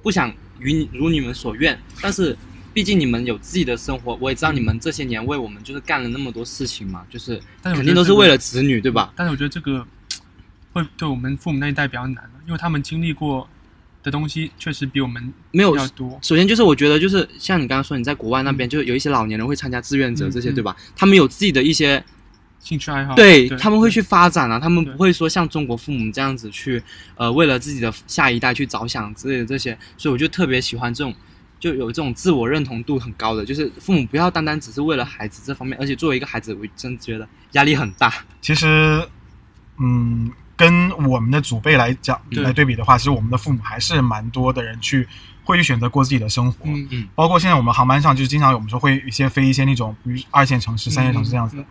[0.01, 2.37] 不想与你如你们所愿，但是
[2.73, 9.13] 毕竟你们有自己的生活，我也知道你们这些年为我们就是干了那么多事情嘛，就是但肯定都是为了子女，对吧？
[9.15, 9.85] 但是我觉得这个
[10.73, 13.47] 会对我们父母那一代比较难，因为他们经历过
[14.07, 16.17] 的东西确实比我们没有要多。
[16.21, 20.73] 首先就是我觉得就是像你刚刚说你在国外那边，就有一些老年人会参加志愿者嗯这些，嗯对吧？
[20.95, 22.01] 他们有自己的一些
[22.61, 26.81] 兴趣爱好，对他们会去发展啊，他们不会说像中国父母这样子去，
[27.15, 31.13] 呃，为了自己的下一代去着想之类的这些，所以我就特别喜欢这种，
[31.59, 38.13] 就有这种自我认同度很高的，就是父母不要单单只是为了孩子这方面，而且作为一个孩子，我真觉得压力很大。
[38.41, 39.05] 其实，
[39.79, 42.43] 嗯，跟我们的祖辈来讲对。
[42.43, 45.07] 来对比的话，其实我们的父母还是蛮多的人去
[45.43, 46.57] 会去选择过自己的生活。
[46.65, 47.07] 嗯嗯。
[47.15, 51.63] 包括现在我们航班上，就是经常有我们说会有一些飞一些那种，比如二线城市、三线城市这样子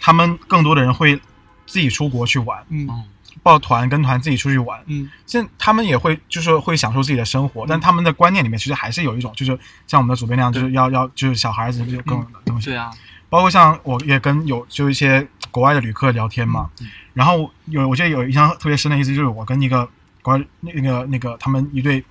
[0.00, 1.16] 他们更多的人会
[1.64, 2.88] 自己出国去玩，嗯。
[2.88, 3.04] 哦，
[3.42, 4.82] 报团跟团自己出去玩。
[4.86, 5.08] 嗯。
[5.24, 12.66] 现在他们也会就是会享受自己的生活，但他们的观念里面其实还是有一种，就是像我们的祖辈那样，就是要要就是小孩子就各种东西。
[12.66, 12.90] 对啊，
[13.28, 19.88] 包括像我也跟有就一些国外的旅客聊天嘛，嗯然后有我记得有印象特别深的意思就是我跟一个
[20.22, 22.04] 国外那个那个他们一对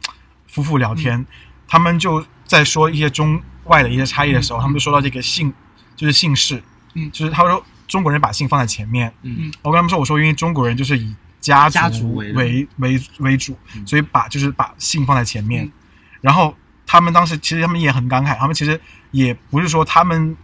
[0.48, 1.26] 夫妇聊天，
[1.68, 4.62] 他们就在说一些中外的一些差异的时候，嗯。
[4.62, 5.54] 他们就说到这个姓
[5.96, 6.62] 就是姓氏，
[6.94, 7.10] 嗯。
[7.12, 9.52] 就是他们说中国人把姓放在前面，嗯。
[9.62, 13.88] 我跟他们说我说因为中国人就是以家家族族为为为为主，嗯。
[13.88, 15.72] 所以把就是把姓放在前面，嗯。
[16.20, 16.54] 然后
[16.86, 18.80] 他们当时其实他们也很感慨，他们其实
[19.12, 20.36] 也不是说他们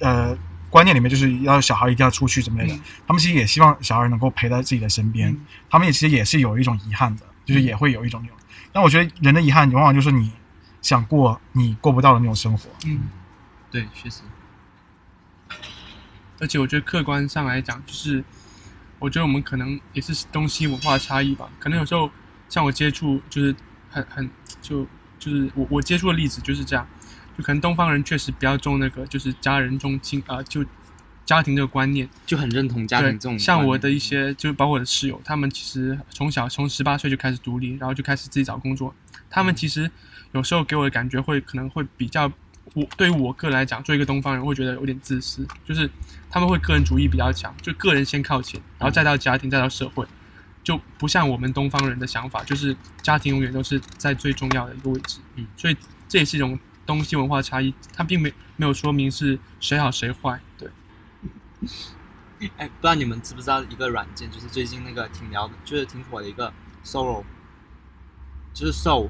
[0.00, 0.36] 呃
[0.68, 2.80] 观念里面就是要小孩一定要出去怎么类的，嗯。
[3.06, 5.46] 他们其实也希望小孩能够陪在自己的身边，嗯。
[5.70, 8.36] 他们也其实也是有一种遗憾的，就是也会有一种那种，
[8.72, 10.30] 但我觉得人的遗憾往往就是你
[10.82, 13.00] 想过你过不到的那种生活，嗯，
[13.70, 14.20] 对，确实，
[16.38, 18.24] 而且我觉得客观上来讲，就是
[18.98, 22.10] 我觉得我们可能也是东西文化差异吧，可能有时候
[22.48, 23.54] 像我接触就是
[23.90, 24.30] 很很
[24.62, 24.86] 就
[25.18, 26.86] 就是我我接触的例子就是这样，
[27.40, 30.62] 就可能东方人确实比较重那个就是家人重亲啊、就
[31.24, 33.38] 家庭这个观念，就很认同家庭对，这种。
[33.38, 38.94] 像我的一些，就包括我的室友，他们其实从小从十八岁就开始独立，然后就开始自己找工作。
[39.30, 39.90] 他们其实
[40.32, 42.30] 有时候给我的感觉会可能会比较，
[42.74, 45.88] 我对于我个人来讲，作为一个东方人，会觉得有点自私，就是
[46.28, 50.04] 他们会个人主义比较强，就个人先靠前，然后再到家庭，再到社会，
[50.62, 55.20] 就不像我们东方人的想法，就是家庭永远都是在最重要的一个位置。
[55.36, 55.76] 嗯，所以
[56.08, 56.58] 这也是一种
[56.94, 60.68] 东西文化差异，它并没没有说明是谁好谁坏，对。
[62.56, 66.52] 哎，不知道你们知不知道一个软件，就是最近那个挺聊的，就是挺火的一个
[66.84, 67.24] Soul，
[68.52, 69.08] 就是 Soul，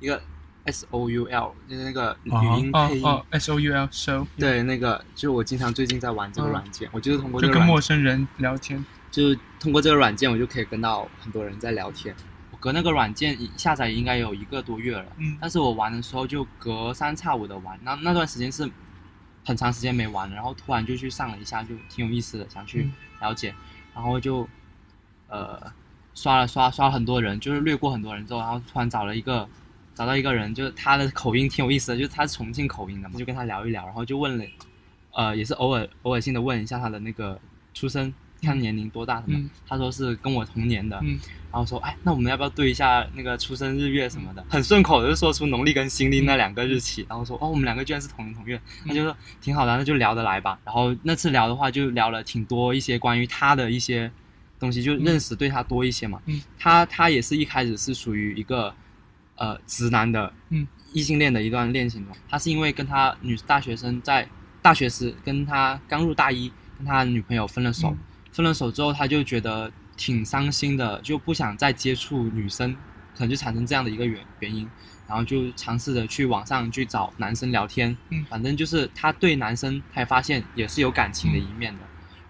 [0.00, 0.22] 一个
[0.64, 3.04] S O U L，就是那个语音配音。
[3.04, 8.84] 哦哦，S O U L show，对，那个就我经常最近在玩这个软件，我就是通过这就跟个陌生人聊天。
[9.10, 12.16] 就是通过这个软件，我就可以跟到很多人在聊天。
[12.62, 15.36] 我隔那个软件下载应该有一个多月了，嗯。
[15.40, 18.70] 但是我玩的时候就隔三差五的玩，那那段时间是
[19.44, 22.92] 很长时间没玩了，然后突然就去上了一下，就挺有意思的，想去嗯。
[23.20, 23.52] 了解，
[23.92, 24.48] 然后就
[25.26, 25.60] 呃
[26.14, 29.48] 刷了刷刷了很多人，就是略过很多人之后，然后突然找了一个
[29.96, 34.44] 找到一个人，就是他的口音挺有意思的，就是他是重庆口音的嘛，就跟他聊一聊，然后就问了，
[35.14, 37.40] 呃，也是偶尔偶尔性的问一下他的那个
[37.74, 41.18] 出生，看年龄多大什么，嗯他说是跟我同年的，嗯
[41.52, 44.42] 然后说，哎，那我们要不要对一下那个出生日月什么的？
[44.48, 50.58] 很顺口的就说出农历跟新历那两个日期，然后说，哦，我们两个居然是同年同月，那就说挺好的，那就聊得来吧。
[50.64, 54.10] 然后那次聊的话，就聊了挺多一些关于他的一些
[54.58, 56.20] 东西，就认识对他多一些嘛。
[56.24, 58.74] 嗯他他也是一开始是属于一个
[59.36, 64.26] 呃直男的嗯异性恋的一段恋情中，他是因为跟他女大学生在
[64.62, 67.98] 大学时跟他刚入大一，跟他女朋友分了手，嗯
[68.32, 72.74] 分了手之后他就觉得挺伤心的，就不想再接触女生，
[73.14, 74.68] 可能就产生这样的一个原原因，
[75.06, 81.80] 然后就尝试着去网上去找男生聊天，嗯反正就是他对男生他也发现也是有感情的一面的，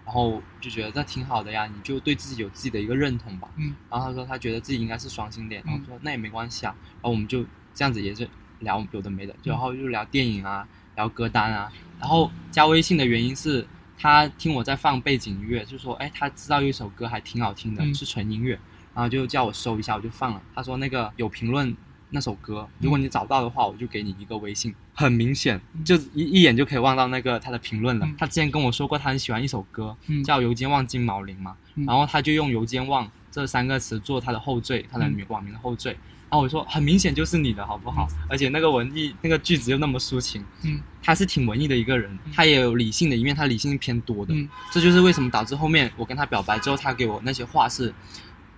[0.05, 7.43] 然后就觉得这挺好的呀，你就对自己有自己的一个认同吧，嗯，然后他说他觉得自己应该是双性恋，然后嗯说那也没关系啊，然后我们就
[7.73, 8.29] 这样子也是
[8.59, 13.65] 聊有的没的，然后就聊电影啊，聊歌单啊，然后加微信的原因是
[13.97, 18.59] 他听我在放背景音乐，就说哎他知道有一首歌还挺好听的，嗯是纯音乐，
[18.93, 20.41] 然后就叫我搜一下，我就放了。
[20.53, 21.75] 他说那个有评论
[22.09, 24.73] 那首歌，如果你找到的话，我就给你一个微信。
[24.93, 28.05] 很明显，就一一眼就可以望到那个他的评论了。
[28.05, 35.89] 嗯他之前跟我说过，他很喜欢一首歌，嗯叫《邮件望金毛林》嘛，嗯然后他就用“邮件望”这三个词做他的后缀，他的嗯网名的后缀。
[36.29, 38.07] 然后我说很明显就是你的好不好？
[38.29, 44.35] 而且那个文艺那个句子又那么抒情，嗯他是挺文艺的一个人，他也有理性的一面，他理性偏多的。
[44.35, 47.91] 嗯这就是为什么导致后面我跟他表白之后，他给我那些话是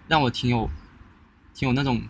[0.09, 0.69] 让我挺有
[1.53, 2.01] 挺有那种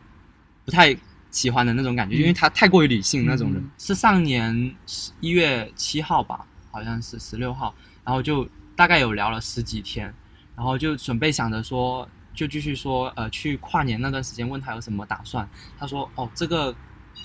[0.66, 0.96] 不太
[1.30, 3.62] 喜欢的那种感觉，嗯因为他太过于理性那种人。
[3.62, 4.76] 嗯是上年
[5.20, 10.14] 一月七号吧，好像是十六号，然后就大概有聊了十几天，
[10.56, 12.08] 然后就准备想着说。
[12.36, 15.48] 就继续说，呃，去跨年那段时间问他有什么打算，
[15.80, 16.76] 他说，哦，这个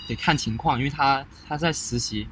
[0.09, 2.27] 得看情况，因为他他在实习，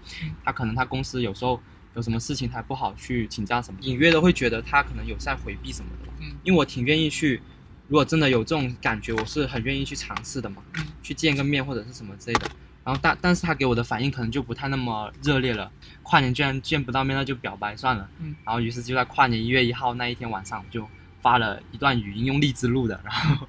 [0.44, 1.60] 他可能他公司有时候
[1.94, 6.12] 有什么事情他不好去请假什么，隐约的会觉得他可能有在回避什么的。
[6.20, 7.42] 嗯因为我挺愿意去，
[7.88, 12.48] 如果真的有这种感觉，我是很愿意去尝试的嘛，嗯去见个面或者是什么之类的。
[12.84, 15.70] 然后但但是他给我的反应可能就不太那么热烈了，
[16.02, 18.08] 跨年居然见不到面，那就表白算了。
[18.20, 20.88] 嗯然后于是就在跨年一月一号那一天晚上，我就
[21.20, 23.46] 发了一段语音，用荔枝录的，然后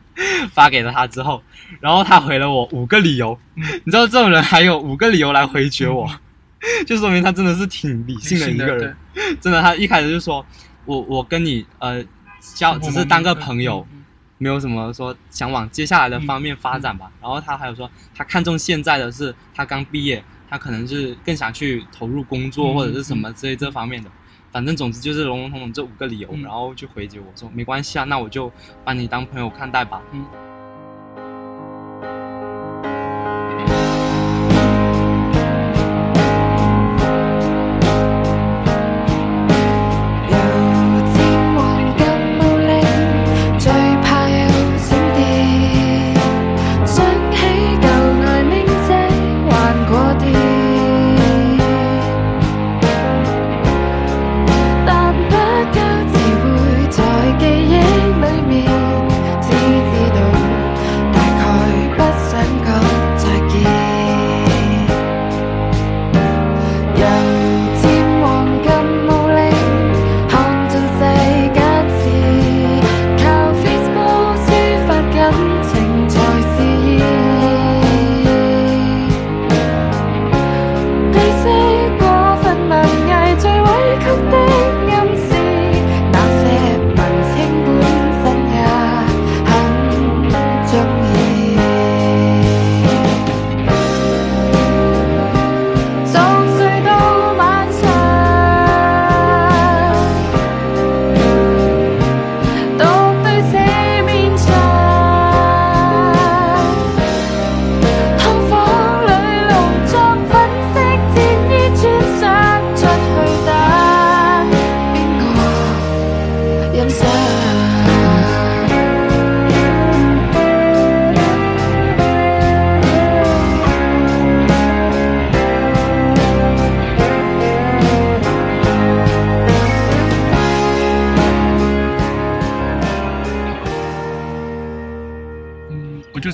[0.51, 1.41] 发给了他之后，
[1.79, 3.37] 然后他回了我五个理由。
[3.55, 6.09] 嗯你知道这种人还有五个理由来回绝我，
[6.85, 8.95] 就说明他真的是挺理性的一个人。
[9.41, 10.45] 真的，他一开始就说
[10.85, 12.03] 我我跟你呃
[12.55, 13.85] 交只是当个朋友，
[14.37, 17.11] 没有什么说想往接下来的方面发展吧。
[17.21, 24.09] 然后他还有说，他看中现在的是他刚毕业，他可能是更想去投入工作嗯或者是什么之类这方面的。
[24.51, 28.51] 反正总之就是笼笼统统这五个理由，嗯然后就回绝我说没关系啊，那我就
[28.83, 30.01] 把你当朋友看待吧。
[30.11, 30.25] 嗯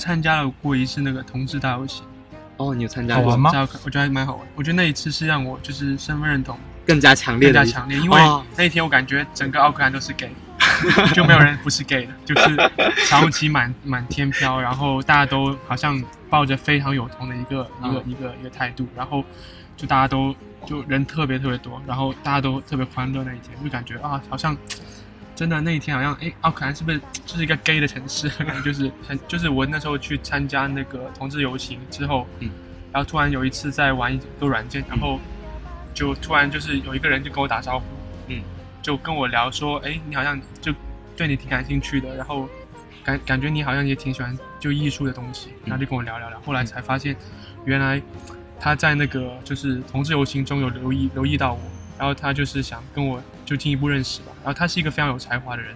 [0.05, 2.05] 参加了过一次那个同志大游行，
[2.57, 3.23] 哦，你有参加过？
[3.23, 3.51] 好玩吗？
[3.83, 4.47] 我觉得还蛮好玩。
[4.53, 8.45] 我觉得那一次是让我就是身份认同更加强烈，更加强烈，因为哦。
[8.55, 10.29] 那一天我感觉整个奥克兰都是 gay，
[11.15, 12.55] 就没有人不是 gay 的， 就是
[13.07, 15.99] 彩虹旗满满天飘，然后大家都好像
[16.29, 18.11] 抱着非常有同的一个一个嗯。
[18.11, 19.23] 一个一个态度，然后
[19.75, 20.35] 就大家都
[20.67, 24.55] 就人特别特别多，然后大家都特别欢乐那一天，就感觉啊，好像
[25.35, 28.31] 真的那一天好像哎，奥克兰是不是就是一个 gay 的城市？
[28.63, 32.49] 就是很就是我那时候去参加那个同志游行之后，嗯，
[32.93, 35.19] 然后突然有一次在玩一个软件，然后
[35.93, 37.85] 就突然就是有一个人就跟我打招呼，
[38.27, 38.41] 嗯，
[38.81, 40.73] 就跟我聊说，哎，你好像就
[41.17, 42.47] 对你挺感兴趣的，然后
[43.03, 47.13] 感感觉你好像也挺喜欢就艺术的东西，然后就跟我聊聊聊，后来才发现
[47.65, 48.01] 原来
[48.57, 51.59] 他在那个就是同志游行中有留意留意到我，
[51.99, 55.75] 然后他就是想跟我就进一步认识吧，然后他是一个非常有才华的人，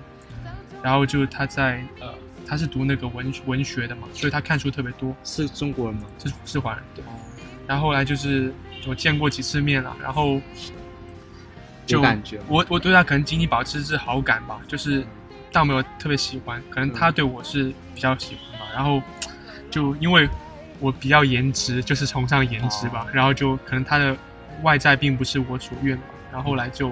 [0.84, 2.14] 然后就他在呃
[2.46, 6.08] 他是读那个文文学的嘛，所以他看书特别多，是中国人吗？
[6.24, 7.04] 是是华人对。
[7.68, 8.52] 然后后来就是
[8.88, 10.42] 我见过几次面了，然后
[11.86, 15.06] 就感觉我我对他可能仅仅保持是好感吧，就是
[15.52, 18.66] 倒没有特别喜欢，可能他对我是比较喜欢吧。
[18.74, 19.02] 然后
[19.70, 20.28] 就因为
[20.80, 24.18] 我比较颜值，就是崇尚颜值吧，然后就可能他的
[24.64, 26.92] 外在并不是我所愿吧，然后后来就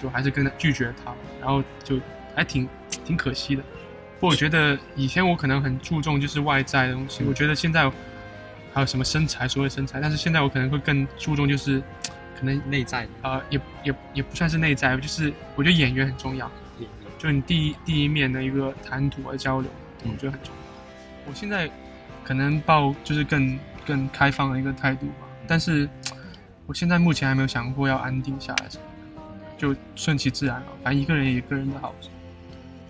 [0.00, 1.98] 就还是跟他拒绝他，然后就
[2.36, 2.68] 还挺
[3.04, 3.62] 挺可惜的。
[4.14, 7.90] 不过我觉得以前我可能很注重就是外在的东西，我觉得现在
[8.72, 11.82] 还有什么身材，所谓身材，但是现在我可能会更注重就是
[12.38, 13.08] 可能内在的。
[13.22, 16.48] 呃也也也不算是内在，就是我觉得演员很重要，
[17.18, 19.68] 就你第一第一面的一个谈吐和交流，
[20.04, 21.28] 嗯我觉得很重要。
[21.28, 21.68] 我现在
[22.24, 25.88] 可能抱就是更更开放的一个态度吧，但是
[26.66, 28.84] 我现在目前还没有想过要安定下来什么。
[28.84, 28.87] 的，
[29.58, 32.08] 就顺其自然了，反正一个人有一个人的好处。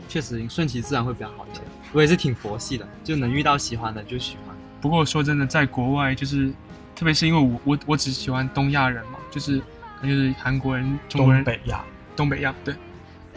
[0.09, 1.61] 确实顺其自然会比较好一些。
[1.93, 4.57] 我也是挺佛系的，就能遇到喜欢的就喜欢。
[4.81, 6.51] 不过说真的，在国外就是，
[6.97, 11.85] 特别是因为我我我只喜欢东亚人嘛，就是可能就是韩国人、中国人、东北亚，
[12.17, 12.75] 东北亚，对，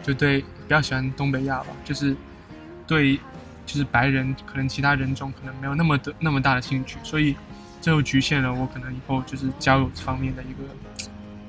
[0.02, 2.16] 就对比较喜欢东北亚吧，就是
[2.86, 3.16] 对
[3.66, 7.36] 就是白人可能其他人种可能没有那么的那么大的兴趣，所以
[7.82, 10.62] 这就局限了我可能以后就是交友方面的一个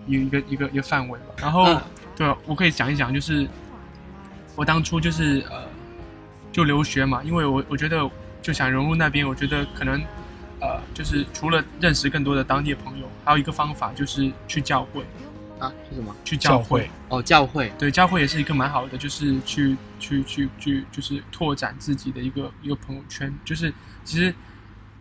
[0.08, 1.26] 一个一个一个一个范围吧。
[1.38, 1.82] 然后、嗯
[2.16, 3.48] 对啊，我可以讲一讲，就是
[4.56, 5.64] 我当初就是呃
[6.52, 8.08] 就留学嘛，因为我我觉得
[8.40, 10.00] 就想融入那边，我觉得可能
[10.62, 15.04] 呃就是除了认识更多的当地的朋友，还有一个方法就是去教会，
[15.58, 16.16] 啊，是什么？
[16.24, 16.90] 去教会会。
[17.10, 17.74] 哦，教会。
[17.80, 23.34] 对，教会也是一个蛮好的，就是去去去去，就是拓展自己的一个一个朋友圈。
[23.44, 23.74] 就是
[24.04, 24.32] 其实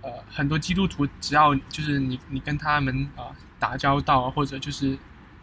[0.03, 4.99] 呃，很多基督徒只要就是你你跟他们啊、呃打交道啊，或者就是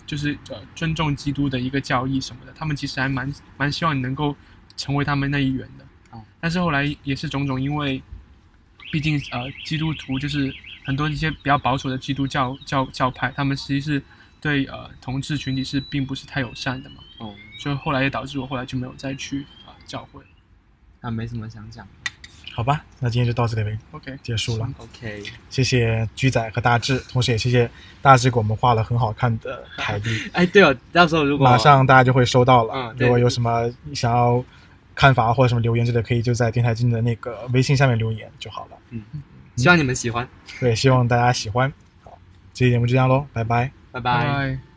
[0.05, 4.35] 就是呃尊重基督的一个教义什么的，他们其实还蛮蛮希望你能够
[4.75, 5.85] 成为他们那一员的。
[6.11, 8.01] 哦但是后来也是种种，因为
[8.91, 10.53] 毕竟呃基督徒就是
[10.83, 14.03] 很多一些比较保守的基督教教教派，他们实际是
[14.41, 16.97] 对呃同志群体是并不是太友善的嘛。
[17.19, 20.21] 哦，所以后来也导致我后来就没有再去啊、教会。
[21.01, 21.93] 啊没什么想讲的。
[22.53, 24.67] 好吧，那今天就到这里呗 OK，结束了。
[24.77, 27.69] OK，谢谢居仔和大志，同时也谢谢
[28.01, 30.09] 大志给我们画了很好看的台地。
[30.33, 32.73] 哎，对了，到时候如果马上大家就会收到了。
[32.73, 34.43] 嗯如果有什么想要
[34.93, 38.77] 看法或者什么留言之类，可以就在电台经理的那个微信下面留言就好了。
[38.89, 39.01] 嗯
[39.55, 40.27] 希望你们喜欢，
[40.59, 41.71] 对，希望大家喜欢。
[42.03, 42.17] 好，
[42.53, 43.71] 这期节目就这样喽，拜拜。
[43.91, 44.68] 拜拜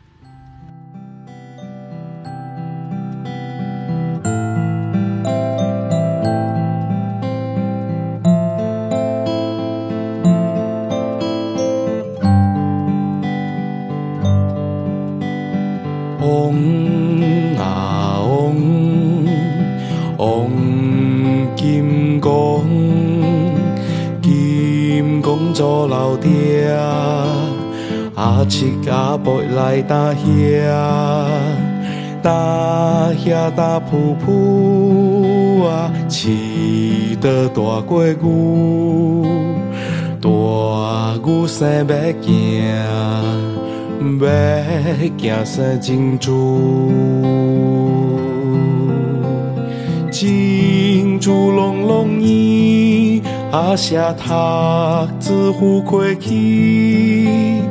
[25.63, 26.67] 做老爹，
[28.15, 30.19] 阿七阿伯来打遐，
[32.21, 39.25] 打遐打噗噗啊，饲得大过牛，
[40.19, 40.27] 大
[41.23, 42.27] 牛生要行。
[44.01, 44.25] 要
[45.17, 46.91] 行生珍珠，
[50.11, 52.72] 珍珠拢拢圆，
[53.53, 57.61] 阿舍塔子呼过去，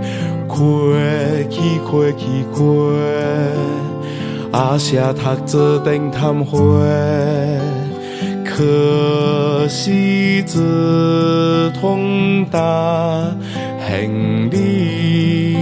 [0.47, 0.95] 过
[1.51, 1.61] 去
[1.91, 2.25] 过去
[2.55, 2.93] 过，
[4.53, 6.57] 阿舍塔子定谈花，
[8.45, 13.27] 可惜子通达
[13.89, 15.57] 行李。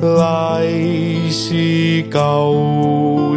[0.00, 0.66] 来
[1.30, 2.54] 世高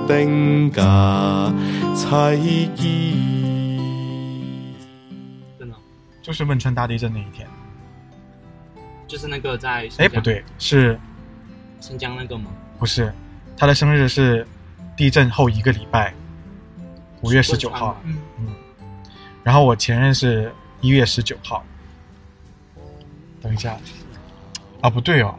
[0.08, 1.52] 等家
[1.94, 2.38] 才
[2.78, 3.27] 见。
[6.28, 7.48] 就是汶川大地震那一天。
[9.08, 11.00] 就是那个在哎，不，对，是
[11.80, 12.52] 新疆那个吗？
[12.78, 13.14] 不是？
[13.56, 14.46] 他的生日是
[14.98, 16.14] 地震后一个礼拜，
[17.22, 18.18] 五月十九号，嗯，
[19.42, 20.52] 然后我前任是
[20.82, 21.64] 一月十九号。
[23.42, 23.78] 等一下，
[24.82, 25.34] 啊不对哦，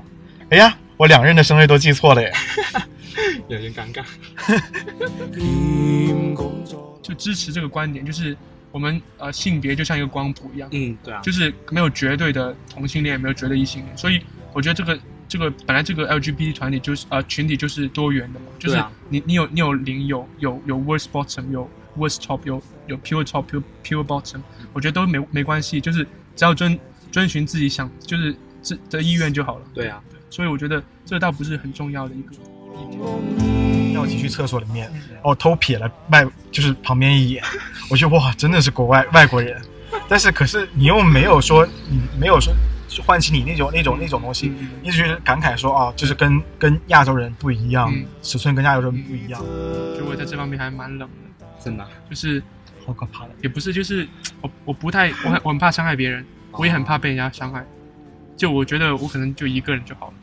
[0.49, 2.33] 哎呀，我两任的生日都记错了耶。
[3.49, 4.03] 有点尴尬。
[5.35, 8.35] 兼工作就支持这个观点，就是
[8.71, 14.21] 我们呃性别就像一个光谱一样，嗯，对啊，就是没有绝对的同性恋，没有绝对异性恋，所以
[14.53, 24.41] 我觉得这个这个本来这个 LGBT 团体就是呃群体就是多元的嘛，就是你你有你有零有有有 worst bottom 有 worst top 有有 pure top pure pure bottom，
[24.73, 26.05] 我觉得都没没关系，就是
[26.37, 26.79] 只要遵
[27.11, 29.65] 遵循自己想就是自的意愿就好了。
[29.75, 33.78] 对啊，所以我觉得这倒不是很重要的一个。
[33.99, 34.89] 让我进去厕所里面，
[35.25, 37.43] 我偷瞥了外就是旁边一眼，
[37.91, 39.61] 我觉得哇，真的是国外外国人，
[40.09, 42.55] 但是可是你又没有说你没有说
[43.05, 47.93] 唤起你那种那种那种东西，你只是感慨说啊，就是跟跟亚洲人不一样，
[48.23, 49.41] 尺寸跟亚洲人不一样，
[49.99, 51.09] 就我在这方面还蛮冷
[51.41, 51.85] 的，真的。
[52.09, 52.41] 就是
[52.87, 53.31] 好可怕的。
[53.43, 54.07] 也不是，就是
[54.41, 57.67] 我我不太我很我很怕伤害别人，我也很怕被人家伤害。
[58.37, 60.15] 就我觉得我可能就一个人就好了。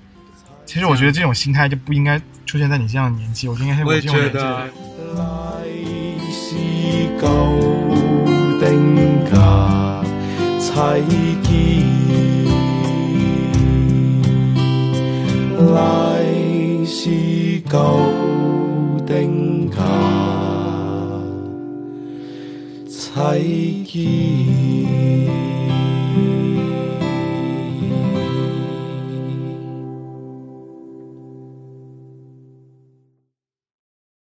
[0.65, 4.67] 其实我觉得这种心态就不应该出现在你这样的年纪，我应该是我也这种年纪觉得的。
[5.15, 5.21] 来
[6.31, 6.55] 是
[7.21, 7.23] 舊
[8.59, 8.65] 定
[9.31, 9.33] 價
[10.59, 11.01] 齊
[11.43, 11.47] 見，
[15.73, 15.75] 來
[16.85, 17.09] 是
[17.61, 17.71] 舊
[19.05, 19.77] 定價
[22.89, 25.54] 齊見。